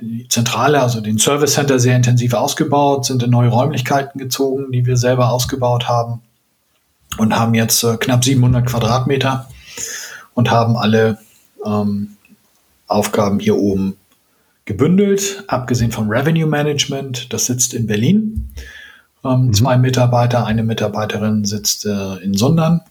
[0.00, 4.86] die Zentrale, also den Service Center sehr intensiv ausgebaut, sind in neue Räumlichkeiten gezogen, die
[4.86, 6.22] wir selber ausgebaut haben
[7.18, 9.48] und haben jetzt äh, knapp 700 Quadratmeter
[10.34, 11.18] und haben alle
[11.64, 12.16] ähm,
[12.86, 13.96] Aufgaben hier oben
[14.64, 17.32] gebündelt, abgesehen vom Revenue Management.
[17.32, 18.48] Das sitzt in Berlin.
[19.24, 19.52] Ähm, mhm.
[19.54, 22.82] Zwei Mitarbeiter, eine Mitarbeiterin sitzt äh, in Sundern.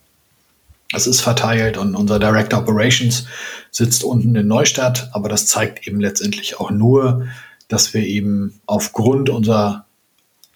[0.94, 3.26] Es ist verteilt und unser Director Operations
[3.72, 7.28] sitzt unten in Neustadt, aber das zeigt eben letztendlich auch nur,
[7.68, 9.86] dass wir eben aufgrund unserer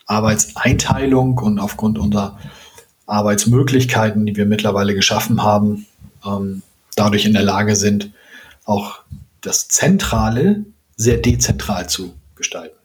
[0.05, 2.39] Arbeitseinteilung und aufgrund unserer
[3.09, 5.85] Arbeitsmöglichkeiten, die wir mittlerweile geschaffen haben,
[6.25, 6.61] ähm,
[6.95, 8.11] dadurch in der Lage sind,
[8.65, 8.99] auch
[9.41, 12.75] das Zentrale sehr dezentral zu gestalten.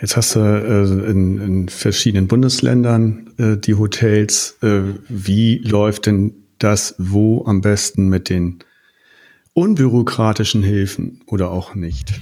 [0.00, 4.56] Jetzt hast du äh, in, in, verschiedenen Bundesländern äh, die Hotels.
[4.60, 8.58] Äh, wie läuft denn das wo am besten mit den
[9.54, 12.12] unbürokratischen Hilfen oder auch nicht?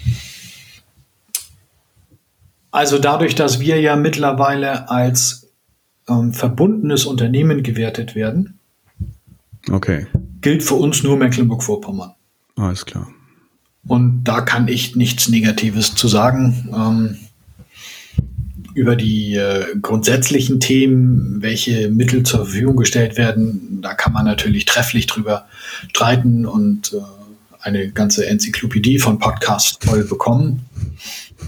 [2.70, 5.39] Also dadurch, dass wir ja mittlerweile als
[6.10, 8.58] ähm, verbundenes Unternehmen gewertet werden,
[9.70, 10.06] okay.
[10.40, 12.12] gilt für uns nur Mecklenburg-Vorpommern.
[12.56, 13.08] Alles klar.
[13.86, 16.68] Und da kann ich nichts Negatives zu sagen.
[16.74, 17.16] Ähm,
[18.74, 24.64] über die äh, grundsätzlichen Themen, welche Mittel zur Verfügung gestellt werden, da kann man natürlich
[24.64, 25.46] trefflich drüber
[25.88, 26.98] streiten und äh,
[27.62, 30.66] eine ganze Enzyklopädie von Podcasts voll bekommen.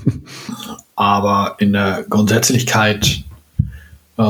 [0.96, 3.24] Aber in der Grundsätzlichkeit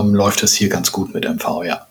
[0.01, 1.87] ähm, läuft es hier ganz gut mit MV, ja.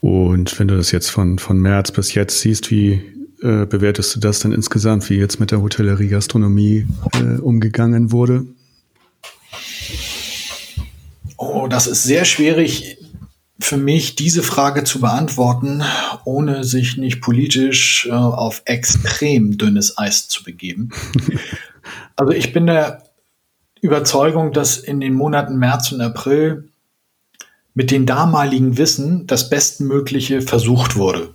[0.00, 3.02] Und wenn du das jetzt von, von März bis jetzt siehst, wie
[3.42, 8.46] äh, bewertest du das denn insgesamt, wie jetzt mit der Hotellerie Gastronomie äh, umgegangen wurde?
[11.36, 12.98] Oh, das ist sehr schwierig
[13.58, 15.82] für mich, diese Frage zu beantworten,
[16.24, 20.90] ohne sich nicht politisch äh, auf extrem dünnes Eis zu begeben.
[22.16, 23.02] also ich bin der
[23.80, 26.68] Überzeugung, dass in den Monaten März und April
[27.74, 31.34] mit dem damaligen Wissen das Bestmögliche versucht wurde.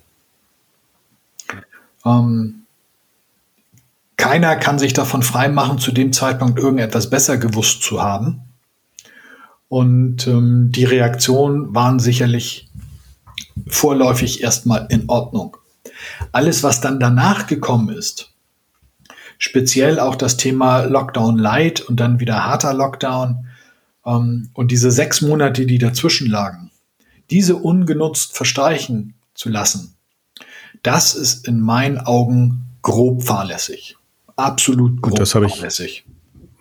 [2.04, 2.64] Ähm,
[4.18, 8.42] keiner kann sich davon freimachen, zu dem Zeitpunkt irgendetwas besser gewusst zu haben.
[9.70, 12.70] Und ähm, die Reaktionen waren sicherlich
[13.68, 15.58] vorläufig erstmal in Ordnung.
[16.32, 18.31] Alles, was dann danach gekommen ist,
[19.42, 23.48] speziell auch das Thema Lockdown Light und dann wieder harter Lockdown
[24.06, 26.70] ähm, und diese sechs Monate, die dazwischen lagen,
[27.32, 29.96] diese ungenutzt verstreichen zu lassen,
[30.84, 33.98] das ist in meinen Augen grob fahrlässig.
[34.36, 36.06] Absolut grob und das fahrlässig.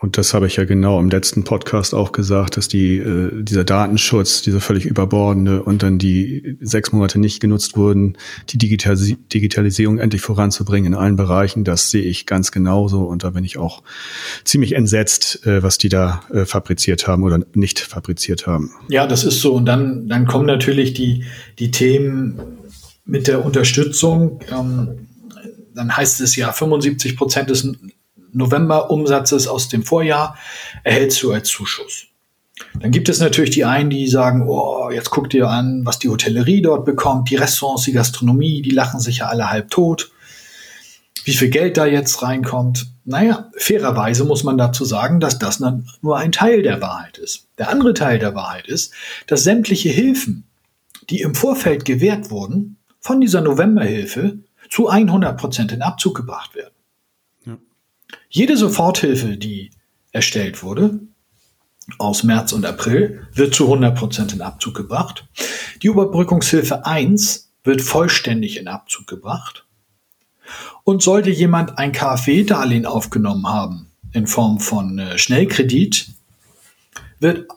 [0.01, 3.65] Und das habe ich ja genau im letzten Podcast auch gesagt, dass die, äh, dieser
[3.65, 8.17] Datenschutz, dieser völlig überbordende und dann die sechs Monate nicht genutzt wurden,
[8.49, 13.03] die Digitalis Digitalisierung endlich voranzubringen in allen Bereichen, das sehe ich ganz genauso.
[13.03, 13.83] Und da bin ich auch
[14.45, 18.71] ziemlich entsetzt, äh, was die da äh, fabriziert haben oder nicht fabriziert haben.
[18.89, 19.53] Ja, das ist so.
[19.53, 21.25] Und dann, dann kommen natürlich die,
[21.59, 22.41] die Themen
[23.05, 24.41] mit der Unterstützung.
[24.51, 25.09] Ähm,
[25.75, 27.69] dann heißt es ja, 75 Prozent des
[28.33, 30.37] November-Umsatzes aus dem Vorjahr
[30.85, 32.07] erhältst du als Zuschuss.
[32.79, 36.09] Dann gibt es natürlich die einen, die sagen, oh, jetzt guck dir an, was die
[36.09, 40.11] Hotellerie dort bekommt, die Restaurants, die Gastronomie, die lachen sich ja alle halb tot.
[41.25, 42.87] Wie viel Geld da jetzt reinkommt.
[43.05, 47.49] Naja, fairerweise muss man dazu sagen, dass das nur ein Teil der Wahrheit ist.
[47.59, 48.93] Der andere Teil der Wahrheit ist,
[49.27, 50.47] dass sämtliche Hilfen,
[51.11, 54.39] die im Vorfeld gewährt wurden, von dieser Novemberhilfe
[54.71, 56.75] zu 100 Prozent in Abzug gebracht werden.
[58.33, 59.73] Jede Soforthilfe, die
[60.13, 61.01] erstellt wurde,
[61.99, 65.27] aus März und April, wird zu 100% in Abzug gebracht.
[65.83, 69.67] Die Überbrückungshilfe 1 wird vollständig in Abzug gebracht.
[70.85, 76.13] Und sollte jemand ein KfW-Darlehen aufgenommen haben in Form von äh, Schnellkredit,
[77.19, 77.49] wird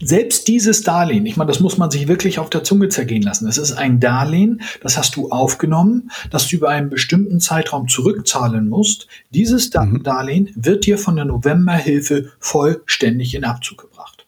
[0.00, 3.46] selbst dieses Darlehen, ich meine, das muss man sich wirklich auf der Zunge zergehen lassen.
[3.46, 8.68] Das ist ein Darlehen, das hast du aufgenommen, das du über einen bestimmten Zeitraum zurückzahlen
[8.68, 9.06] musst.
[9.30, 10.02] Dieses mhm.
[10.02, 14.26] Darlehen wird dir von der Novemberhilfe vollständig in Abzug gebracht.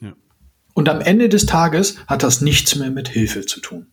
[0.00, 0.12] Ja.
[0.74, 3.86] Und am Ende des Tages hat das nichts mehr mit Hilfe zu tun.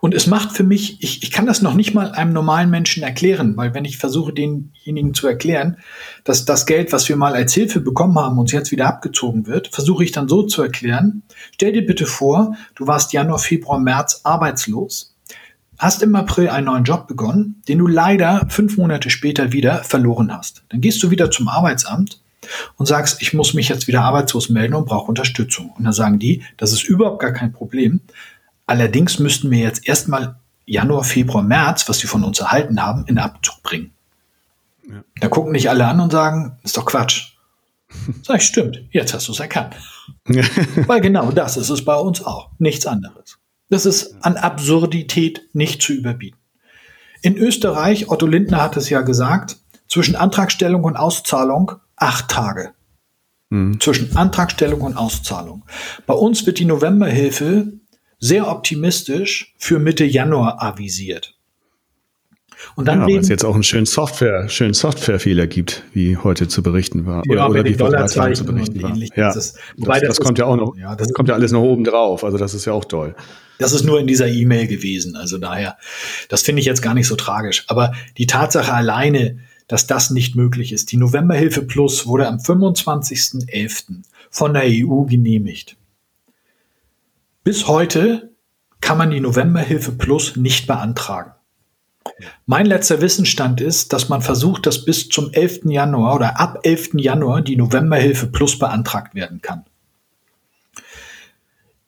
[0.00, 3.02] Und es macht für mich, ich, ich kann das noch nicht mal einem normalen Menschen
[3.02, 5.76] erklären, weil wenn ich versuche, denjenigen zu erklären,
[6.24, 9.68] dass das Geld, was wir mal als Hilfe bekommen haben, uns jetzt wieder abgezogen wird,
[9.68, 14.20] versuche ich dann so zu erklären, stell dir bitte vor, du warst Januar, Februar, März
[14.24, 15.14] arbeitslos,
[15.78, 20.36] hast im April einen neuen Job begonnen, den du leider fünf Monate später wieder verloren
[20.36, 20.62] hast.
[20.68, 22.20] Dann gehst du wieder zum Arbeitsamt
[22.76, 25.72] und sagst, ich muss mich jetzt wieder arbeitslos melden und brauche Unterstützung.
[25.76, 28.00] Und dann sagen die, das ist überhaupt gar kein Problem.
[28.70, 33.18] Allerdings müssten wir jetzt erstmal Januar, Februar, März, was sie von uns erhalten haben, in
[33.18, 33.90] Abzug bringen.
[34.88, 35.02] Ja.
[35.20, 37.32] Da gucken nicht alle an und sagen, ist doch Quatsch.
[38.22, 39.74] Sag ich, stimmt, jetzt hast du es erkannt.
[40.86, 43.38] Weil genau das ist es bei uns auch, nichts anderes.
[43.70, 46.38] Das ist an Absurdität nicht zu überbieten.
[47.22, 49.56] In Österreich, Otto Lindner hat es ja gesagt,
[49.88, 52.72] zwischen Antragstellung und Auszahlung acht Tage.
[53.48, 53.80] Mhm.
[53.80, 55.64] Zwischen Antragstellung und Auszahlung.
[56.06, 57.72] Bei uns wird die Novemberhilfe
[58.20, 61.36] sehr optimistisch für Mitte Januar avisiert.
[62.76, 66.46] Und dann ja, weil es jetzt auch einen schönen Software, schönen Softwarefehler gibt, wie heute
[66.46, 67.22] zu berichten war.
[67.26, 68.94] Ja, oder, oder die Dollarzeichen zu berichten war.
[68.96, 71.62] Ja, das, das, das, das kommt ja auch noch, ja, das kommt ja alles noch
[71.62, 72.22] oben drauf.
[72.22, 73.14] Also das ist ja auch toll.
[73.58, 75.16] Das ist nur in dieser E-Mail gewesen.
[75.16, 75.76] Also daher,
[76.28, 77.64] das finde ich jetzt gar nicht so tragisch.
[77.68, 80.92] Aber die Tatsache alleine, dass das nicht möglich ist.
[80.92, 84.02] Die Novemberhilfe Plus wurde am 25.11.
[84.30, 85.76] von der EU genehmigt.
[87.42, 88.34] Bis heute
[88.82, 91.32] kann man die Novemberhilfe Plus nicht beantragen.
[92.44, 95.60] Mein letzter Wissensstand ist, dass man versucht, dass bis zum 11.
[95.64, 96.90] Januar oder ab 11.
[96.94, 99.64] Januar die Novemberhilfe Plus beantragt werden kann.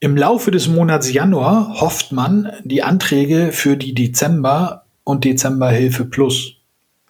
[0.01, 6.55] Im Laufe des Monats Januar hofft man, die Anträge für die Dezember- und Dezemberhilfe Plus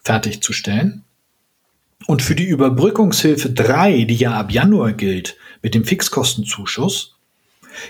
[0.02, 1.04] fertigzustellen.
[2.06, 7.14] Und für die Überbrückungshilfe 3, die ja ab Januar gilt, mit dem Fixkostenzuschuss,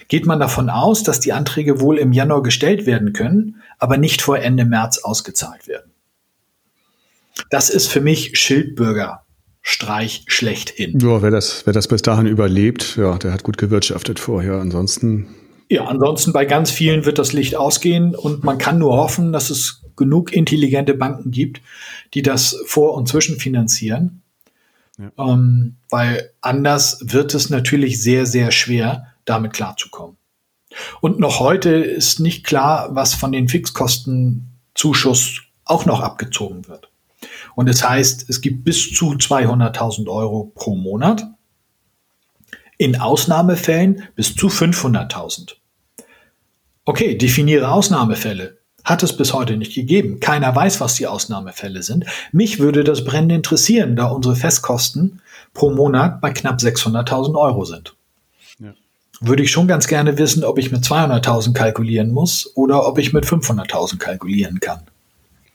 [0.09, 4.23] geht man davon aus, dass die Anträge wohl im Januar gestellt werden können, aber nicht
[4.23, 5.93] vor Ende März ausgezahlt werden.
[7.51, 10.99] Das ist für mich Schildbürgerstreich schlechthin.
[11.01, 14.55] Ja, wer das, wer das bis dahin überlebt, ja, der hat gut gewirtschaftet vorher.
[14.55, 15.29] Ansonsten.
[15.69, 19.51] Ja, ansonsten bei ganz vielen wird das Licht ausgehen und man kann nur hoffen, dass
[19.51, 21.63] es genug intelligente Banken gibt,
[22.15, 24.23] die das vor- und zwischenfinanzieren.
[24.99, 25.11] Ja.
[25.19, 30.17] Ähm, weil anders wird es natürlich sehr, sehr schwer, damit klarzukommen.
[31.01, 36.91] Und noch heute ist nicht klar, was von den Fixkostenzuschuss auch noch abgezogen wird.
[37.55, 41.25] Und das heißt, es gibt bis zu 200.000 Euro pro Monat.
[42.79, 45.55] In Ausnahmefällen bis zu 500.000.
[46.85, 48.59] Okay, definiere Ausnahmefälle.
[48.83, 50.19] Hat es bis heute nicht gegeben.
[50.19, 52.07] Keiner weiß, was die Ausnahmefälle sind.
[52.33, 55.23] Mich würde das brennend interessieren, da unsere Festkosten
[55.55, 57.95] pro Monat bei knapp 600.000 Euro sind
[59.23, 63.13] würde ich schon ganz gerne wissen, ob ich mit 200.000 kalkulieren muss oder ob ich
[63.13, 64.81] mit 500.000 kalkulieren kann.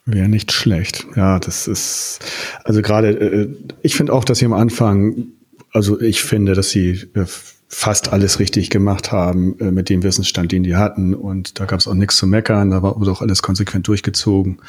[0.05, 1.05] Wäre nicht schlecht.
[1.15, 2.19] Ja, das ist,
[2.63, 3.49] also gerade, äh,
[3.81, 5.27] ich finde auch, dass sie am Anfang,
[5.73, 7.25] also ich finde, dass sie äh,
[7.67, 11.13] fast alles richtig gemacht haben äh, mit dem Wissensstand, den die hatten.
[11.13, 14.59] Und da gab es auch nichts zu meckern, da wurde auch alles konsequent durchgezogen.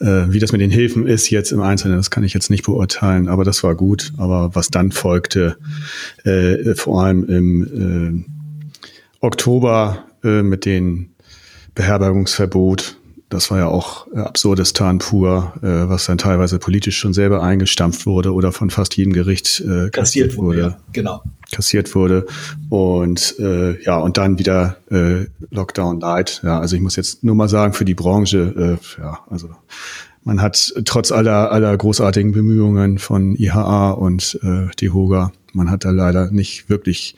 [0.00, 3.28] wie das mit den Hilfen ist jetzt im Einzelnen, das kann ich jetzt nicht beurteilen,
[3.28, 4.12] aber das war gut.
[4.16, 5.56] Aber was dann folgte,
[6.76, 8.24] vor allem im
[9.24, 11.10] Oktober äh, mit dem
[11.74, 12.98] Beherbergungsverbot.
[13.34, 18.06] Das war ja auch äh, Absurdistan pur, äh, was dann teilweise politisch schon selber eingestampft
[18.06, 20.60] wurde oder von fast jedem Gericht äh, kassiert wurde.
[20.60, 21.20] Ja, genau.
[21.50, 22.26] Kassiert wurde.
[22.68, 26.42] Und äh, ja, und dann wieder äh, Lockdown Light.
[26.44, 29.50] Ja, also ich muss jetzt nur mal sagen, für die Branche, äh, ja, also
[30.22, 35.84] man hat trotz aller, aller großartigen Bemühungen von IHA und äh, die HOGA, man hat
[35.84, 37.16] da leider nicht wirklich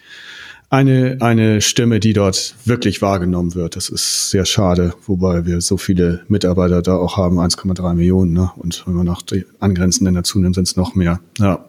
[0.69, 3.77] eine, eine Stimme, die dort wirklich wahrgenommen wird.
[3.77, 8.33] Das ist sehr schade, wobei wir so viele Mitarbeiter da auch haben, 1,3 Millionen.
[8.33, 8.51] Ne?
[8.57, 11.21] Und wenn man noch die angrenzenden dazu nimmt, sind es noch mehr.
[11.39, 11.65] Ja,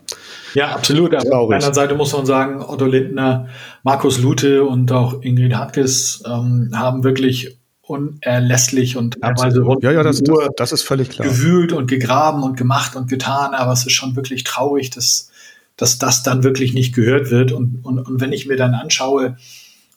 [0.55, 1.13] ja absolut.
[1.13, 3.47] Aber auf einer Seite muss man sagen, Otto Lindner,
[3.83, 10.03] Markus Lute und auch Ingrid Hartges ähm, haben wirklich unerlässlich und teilweise rund ja, ja,
[10.03, 11.27] das, das, das ist völlig klar.
[11.27, 13.53] gewühlt und gegraben und gemacht und getan.
[13.53, 15.29] Aber es ist schon wirklich traurig, dass
[15.77, 17.51] dass das dann wirklich nicht gehört wird.
[17.51, 19.37] Und, und, und wenn ich mir dann anschaue,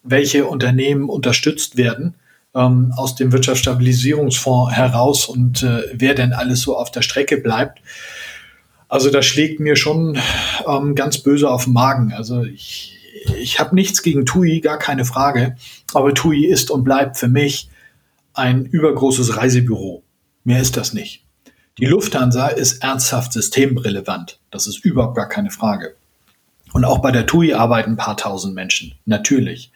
[0.02, 2.14] welche Unternehmen unterstützt werden
[2.54, 7.80] ähm, aus dem Wirtschaftsstabilisierungsfonds heraus und äh, wer denn alles so auf der Strecke bleibt,
[8.88, 10.18] also das schlägt mir schon
[10.66, 12.12] ähm, ganz böse auf den Magen.
[12.12, 12.98] Also ich,
[13.40, 15.56] ich habe nichts gegen TUI, gar keine Frage.
[15.94, 17.70] Aber TUI ist und bleibt für mich
[18.34, 20.02] ein übergroßes Reisebüro.
[20.42, 21.24] Mehr ist das nicht.
[21.80, 24.38] Die Lufthansa ist ernsthaft systemrelevant.
[24.50, 25.96] Das ist überhaupt gar keine Frage.
[26.74, 29.72] Und auch bei der TUI arbeiten ein paar tausend Menschen, natürlich.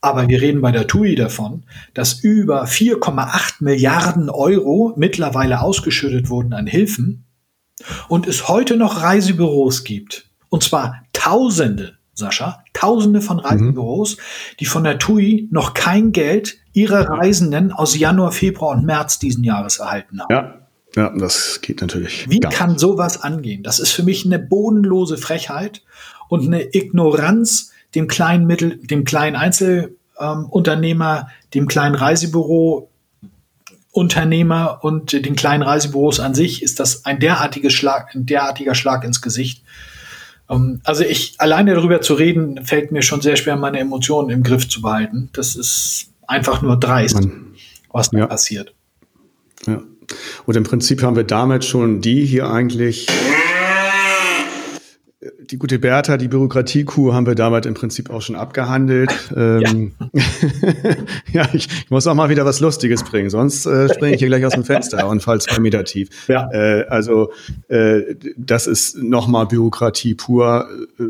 [0.00, 6.54] Aber wir reden bei der TUI davon, dass über 4,8 Milliarden Euro mittlerweile ausgeschüttet wurden
[6.54, 7.24] an Hilfen
[8.08, 10.30] und es heute noch Reisebüros gibt.
[10.48, 13.44] Und zwar Tausende, Sascha, Tausende von mhm.
[13.44, 14.16] Reisebüros,
[14.58, 19.44] die von der TUI noch kein Geld ihrer Reisenden aus Januar, Februar und März diesen
[19.44, 20.34] Jahres erhalten haben.
[20.34, 20.61] Ja,
[20.96, 22.28] Ja, das geht natürlich.
[22.28, 23.62] Wie kann sowas angehen?
[23.62, 25.82] Das ist für mich eine bodenlose Frechheit
[26.28, 32.90] und eine Ignoranz dem kleinen Mittel, dem kleinen Einzelunternehmer, ähm, dem kleinen Reisebüro,
[33.90, 39.04] Unternehmer und den kleinen Reisebüros an sich ist das ein derartiges Schlag, ein derartiger Schlag
[39.04, 39.62] ins Gesicht.
[40.48, 44.42] Ähm, also ich alleine darüber zu reden, fällt mir schon sehr schwer, meine Emotionen im
[44.42, 45.28] Griff zu behalten.
[45.34, 47.54] Das ist einfach nur dreist, Man,
[47.92, 48.26] was da ja.
[48.26, 48.74] passiert.
[49.66, 49.82] Ja.
[50.46, 53.08] Und im Prinzip haben wir damit schon die hier eigentlich
[55.52, 59.12] die gute Bertha, die Bürokratiekuh, haben wir damit im Prinzip auch schon abgehandelt.
[59.36, 60.22] Ähm, ja,
[61.32, 64.28] ja ich, ich, muss auch mal wieder was Lustiges bringen, sonst äh, springe ich hier
[64.28, 66.08] gleich aus dem Fenster und fall zwei Meter tief.
[66.28, 66.50] Ja.
[66.52, 67.32] Äh, also
[67.68, 71.02] äh, das ist nochmal Bürokratie pur, äh,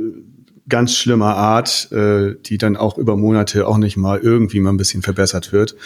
[0.68, 4.76] ganz schlimmer Art, äh, die dann auch über Monate auch nicht mal irgendwie mal ein
[4.76, 5.76] bisschen verbessert wird.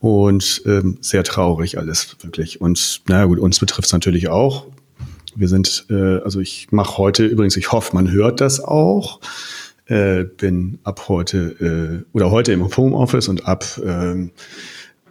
[0.00, 2.60] Und ähm, sehr traurig alles, wirklich.
[2.60, 4.66] Und naja gut, uns betrifft es natürlich auch
[5.38, 9.20] wir sind, äh, also ich mache heute übrigens, ich hoffe, man hört das auch.
[9.86, 14.28] Äh, bin ab heute äh, oder heute im Homeoffice und ab äh,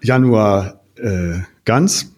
[0.04, 2.12] Januar äh, ganz.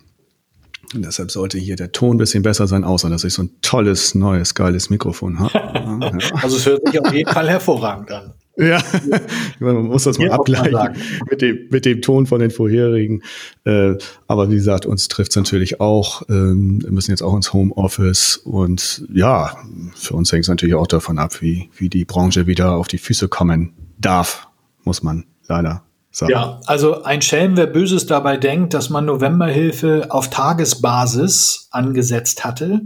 [0.93, 3.51] Und deshalb sollte hier der Ton ein bisschen besser sein, außer dass ich so ein
[3.61, 5.78] tolles, neues, geiles Mikrofon habe.
[6.41, 8.33] also es hört sich auf jeden Fall hervorragend an.
[8.59, 8.81] Ja,
[9.59, 13.23] man muss das mal abgleichen mit dem, mit dem Ton von den vorherigen.
[13.63, 13.95] Äh,
[14.27, 16.23] aber wie gesagt, uns trifft es natürlich auch.
[16.29, 19.55] Ähm, wir müssen jetzt auch ins Homeoffice und ja,
[19.95, 22.97] für uns hängt es natürlich auch davon ab, wie, wie die Branche wieder auf die
[22.97, 24.49] Füße kommen darf,
[24.83, 26.31] muss man leider sagen.
[26.33, 32.81] Ja, also ein Schelm, wer Böses dabei denkt, dass man Novemberhilfe auf Tagesbasis angesetzt hatte.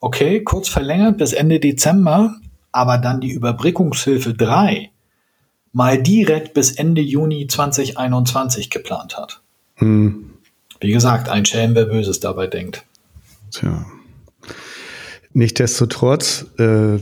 [0.00, 2.34] Okay, kurz verlängert bis Ende Dezember,
[2.72, 4.90] aber dann die Überbrückungshilfe 3
[5.72, 9.40] mal direkt bis Ende Juni 2021 geplant hat.
[9.76, 10.30] Hm.
[10.80, 12.84] Wie gesagt, ein Schelm, wer Böses dabei denkt.
[13.50, 13.86] Tja.
[15.32, 16.98] Nichtsdestotrotz, äh,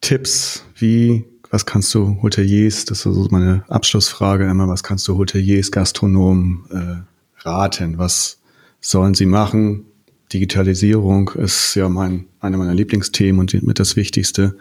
[0.00, 5.18] Tipps, wie, was kannst du Hoteliers, das ist so meine Abschlussfrage immer, was kannst du
[5.18, 7.98] Hoteliers, Gastronomen äh, raten?
[7.98, 8.38] Was
[8.80, 9.86] sollen sie machen?
[10.32, 14.56] Digitalisierung ist ja mein, eine meiner Lieblingsthemen und mit das Wichtigste.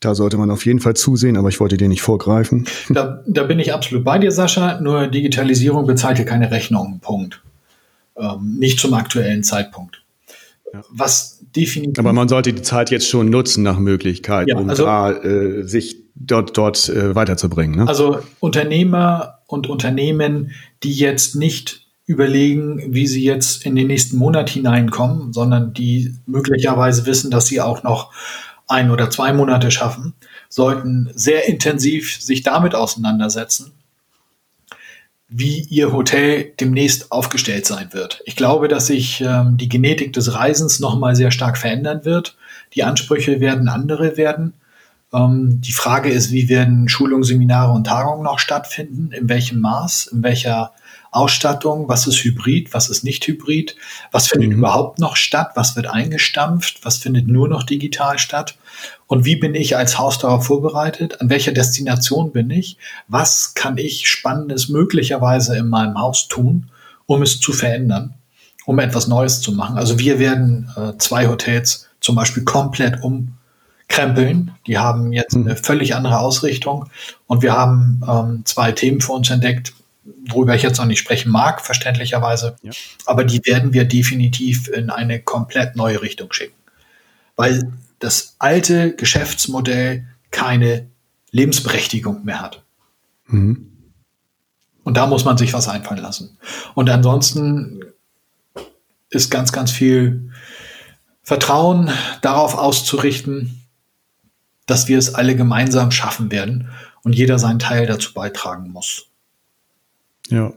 [0.00, 2.66] Da sollte man auf jeden Fall zusehen, aber ich wollte dir nicht vorgreifen.
[2.88, 4.80] Da, da bin ich absolut bei dir, Sascha.
[4.80, 7.00] Nur Digitalisierung bezahlt ja keine Rechnung.
[7.00, 7.42] Punkt.
[8.16, 10.02] Ähm, nicht zum aktuellen Zeitpunkt.
[10.72, 10.82] Ja.
[10.90, 11.98] Was definitiv.
[11.98, 15.62] Aber man sollte die Zeit jetzt schon nutzen nach Möglichkeit, ja, um also, da äh,
[15.64, 17.76] sich dort, dort äh, weiterzubringen.
[17.76, 17.88] Ne?
[17.88, 24.50] Also Unternehmer und Unternehmen, die jetzt nicht überlegen, wie sie jetzt in den nächsten Monat
[24.50, 28.12] hineinkommen, sondern die möglicherweise wissen, dass sie auch noch
[28.68, 30.14] ein oder zwei Monate schaffen,
[30.48, 33.72] sollten sehr intensiv sich damit auseinandersetzen,
[35.28, 38.22] wie ihr Hotel demnächst aufgestellt sein wird.
[38.24, 42.36] Ich glaube, dass sich ähm, die Genetik des Reisens nochmal sehr stark verändern wird.
[42.74, 44.54] Die Ansprüche werden andere werden.
[45.12, 49.10] Ähm, die Frage ist, wie werden Schulungen, Seminare und Tagungen noch stattfinden?
[49.12, 50.06] In welchem Maß?
[50.08, 50.72] In welcher
[51.14, 53.76] Ausstattung, was ist Hybrid, was ist nicht Hybrid,
[54.10, 54.58] was findet mhm.
[54.58, 58.56] überhaupt noch statt, was wird eingestampft, was findet nur noch digital statt
[59.06, 63.78] und wie bin ich als Haus darauf vorbereitet, an welcher Destination bin ich, was kann
[63.78, 66.70] ich spannendes möglicherweise in meinem Haus tun,
[67.06, 68.14] um es zu verändern,
[68.66, 69.76] um etwas Neues zu machen.
[69.76, 74.50] Also wir werden äh, zwei Hotels zum Beispiel komplett umkrempeln.
[74.66, 75.46] Die haben jetzt mhm.
[75.46, 76.86] eine völlig andere Ausrichtung
[77.28, 79.74] und wir haben ähm, zwei Themen für uns entdeckt
[80.28, 82.56] worüber ich jetzt noch nicht sprechen mag, verständlicherweise.
[82.62, 82.72] Ja.
[83.06, 86.56] Aber die werden wir definitiv in eine komplett neue Richtung schicken.
[87.36, 90.86] Weil das alte Geschäftsmodell keine
[91.30, 92.62] Lebensberechtigung mehr hat.
[93.26, 93.70] Mhm.
[94.84, 96.38] Und da muss man sich was einfallen lassen.
[96.74, 97.80] Und ansonsten
[99.08, 100.30] ist ganz, ganz viel
[101.22, 101.90] Vertrauen
[102.20, 103.62] darauf auszurichten,
[104.66, 106.68] dass wir es alle gemeinsam schaffen werden
[107.02, 109.06] und jeder seinen Teil dazu beitragen muss.
[110.28, 110.52] Ja,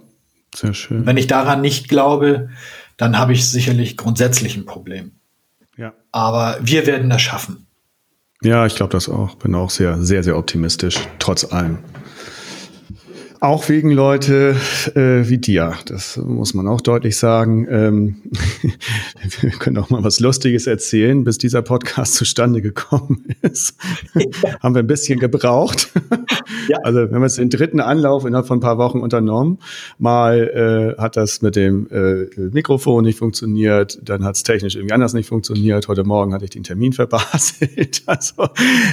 [0.56, 1.06] sehr schön.
[1.06, 2.50] Wenn ich daran nicht glaube,
[2.98, 5.12] dann habe ich sicherlich grundsätzlich ein Problem.
[5.78, 5.94] Ja.
[6.12, 7.68] Aber wir werden das schaffen.
[8.42, 9.36] Ja, ich glaube das auch.
[9.36, 11.80] Bin auch sehr, sehr, sehr optimistisch, trotz allem.
[13.40, 14.56] Auch wegen Leute
[14.96, 17.68] äh, wie dir, das muss man auch deutlich sagen.
[17.70, 18.16] Ähm,
[19.42, 23.76] wir können auch mal was Lustiges erzählen, bis dieser Podcast zustande gekommen ist.
[24.16, 24.60] Ja.
[24.64, 25.92] Haben wir ein bisschen gebraucht.
[26.70, 26.78] Ja.
[26.84, 29.60] Also wir haben jetzt den dritten Anlauf innerhalb von ein paar Wochen unternommen.
[29.98, 34.94] Mal äh, hat das mit dem äh, Mikrofon nicht funktioniert, dann hat es technisch irgendwie
[34.94, 35.88] anders nicht funktioniert.
[35.88, 38.04] Heute Morgen hatte ich den Termin verbaselt.
[38.06, 38.48] Also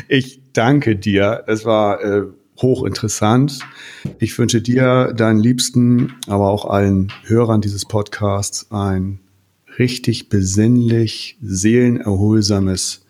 [0.09, 1.45] ich danke dir.
[1.47, 2.23] Es war äh,
[2.61, 3.61] hochinteressant.
[4.19, 9.21] Ich wünsche dir, deinen Liebsten, aber auch allen Hörern dieses Podcasts ein
[9.79, 13.05] richtig besinnlich, seelenerholsames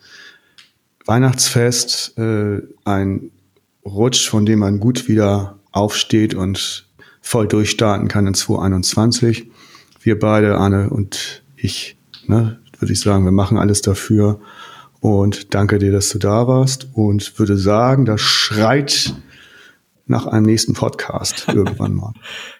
[1.05, 3.31] Weihnachtsfest, äh, ein
[3.85, 6.87] Rutsch, von dem man gut wieder aufsteht und
[7.21, 9.51] voll durchstarten kann in 2021.
[10.01, 14.39] Wir beide, Anne und ich, ne, würde ich sagen, wir machen alles dafür.
[15.01, 16.87] Und danke dir, dass du da warst.
[16.93, 19.13] Und würde sagen, das schreit
[20.07, 22.13] nach einem nächsten Podcast irgendwann mal.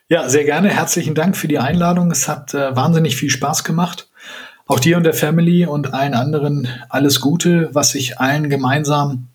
[0.09, 0.69] Ja, sehr gerne.
[0.69, 2.11] Herzlichen Dank für die Einladung.
[2.11, 4.09] Es hat äh, wahnsinnig viel Spaß gemacht.
[4.67, 7.69] Auch dir und der Family und allen anderen alles Gute.
[7.73, 9.27] Was ich allen gemeinsam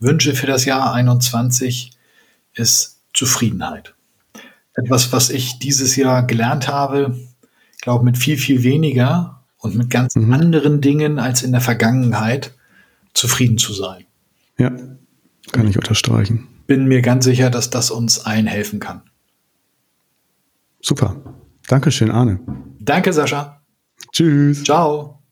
[0.00, 1.92] wünsche für das Jahr 21
[2.54, 3.94] ist Zufriedenheit.
[4.74, 7.16] Etwas, was ich dieses Jahr gelernt habe,
[7.74, 10.32] ich glaube mit viel, viel weniger und mit ganz mhm.
[10.32, 12.52] anderen Dingen als in der Vergangenheit
[13.14, 14.04] zufrieden zu sein.
[14.58, 14.70] Ja,
[15.52, 16.48] kann ich unterstreichen.
[16.72, 19.02] Bin mir ganz sicher, dass das uns allen helfen kann.
[20.80, 21.16] Super.
[21.68, 22.40] Dankeschön, Arne.
[22.80, 23.60] Danke, Sascha.
[24.10, 24.64] Tschüss.
[24.64, 25.22] Ciao.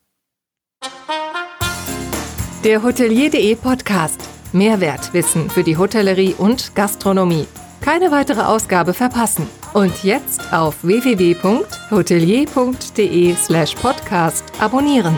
[2.62, 4.20] Der Hotelier.de Podcast.
[4.53, 7.47] Mehrwertwissen für die Hotellerie und Gastronomie.
[7.80, 9.47] Keine weitere Ausgabe verpassen.
[9.72, 15.16] Und jetzt auf www.hotelier.de slash podcast abonnieren.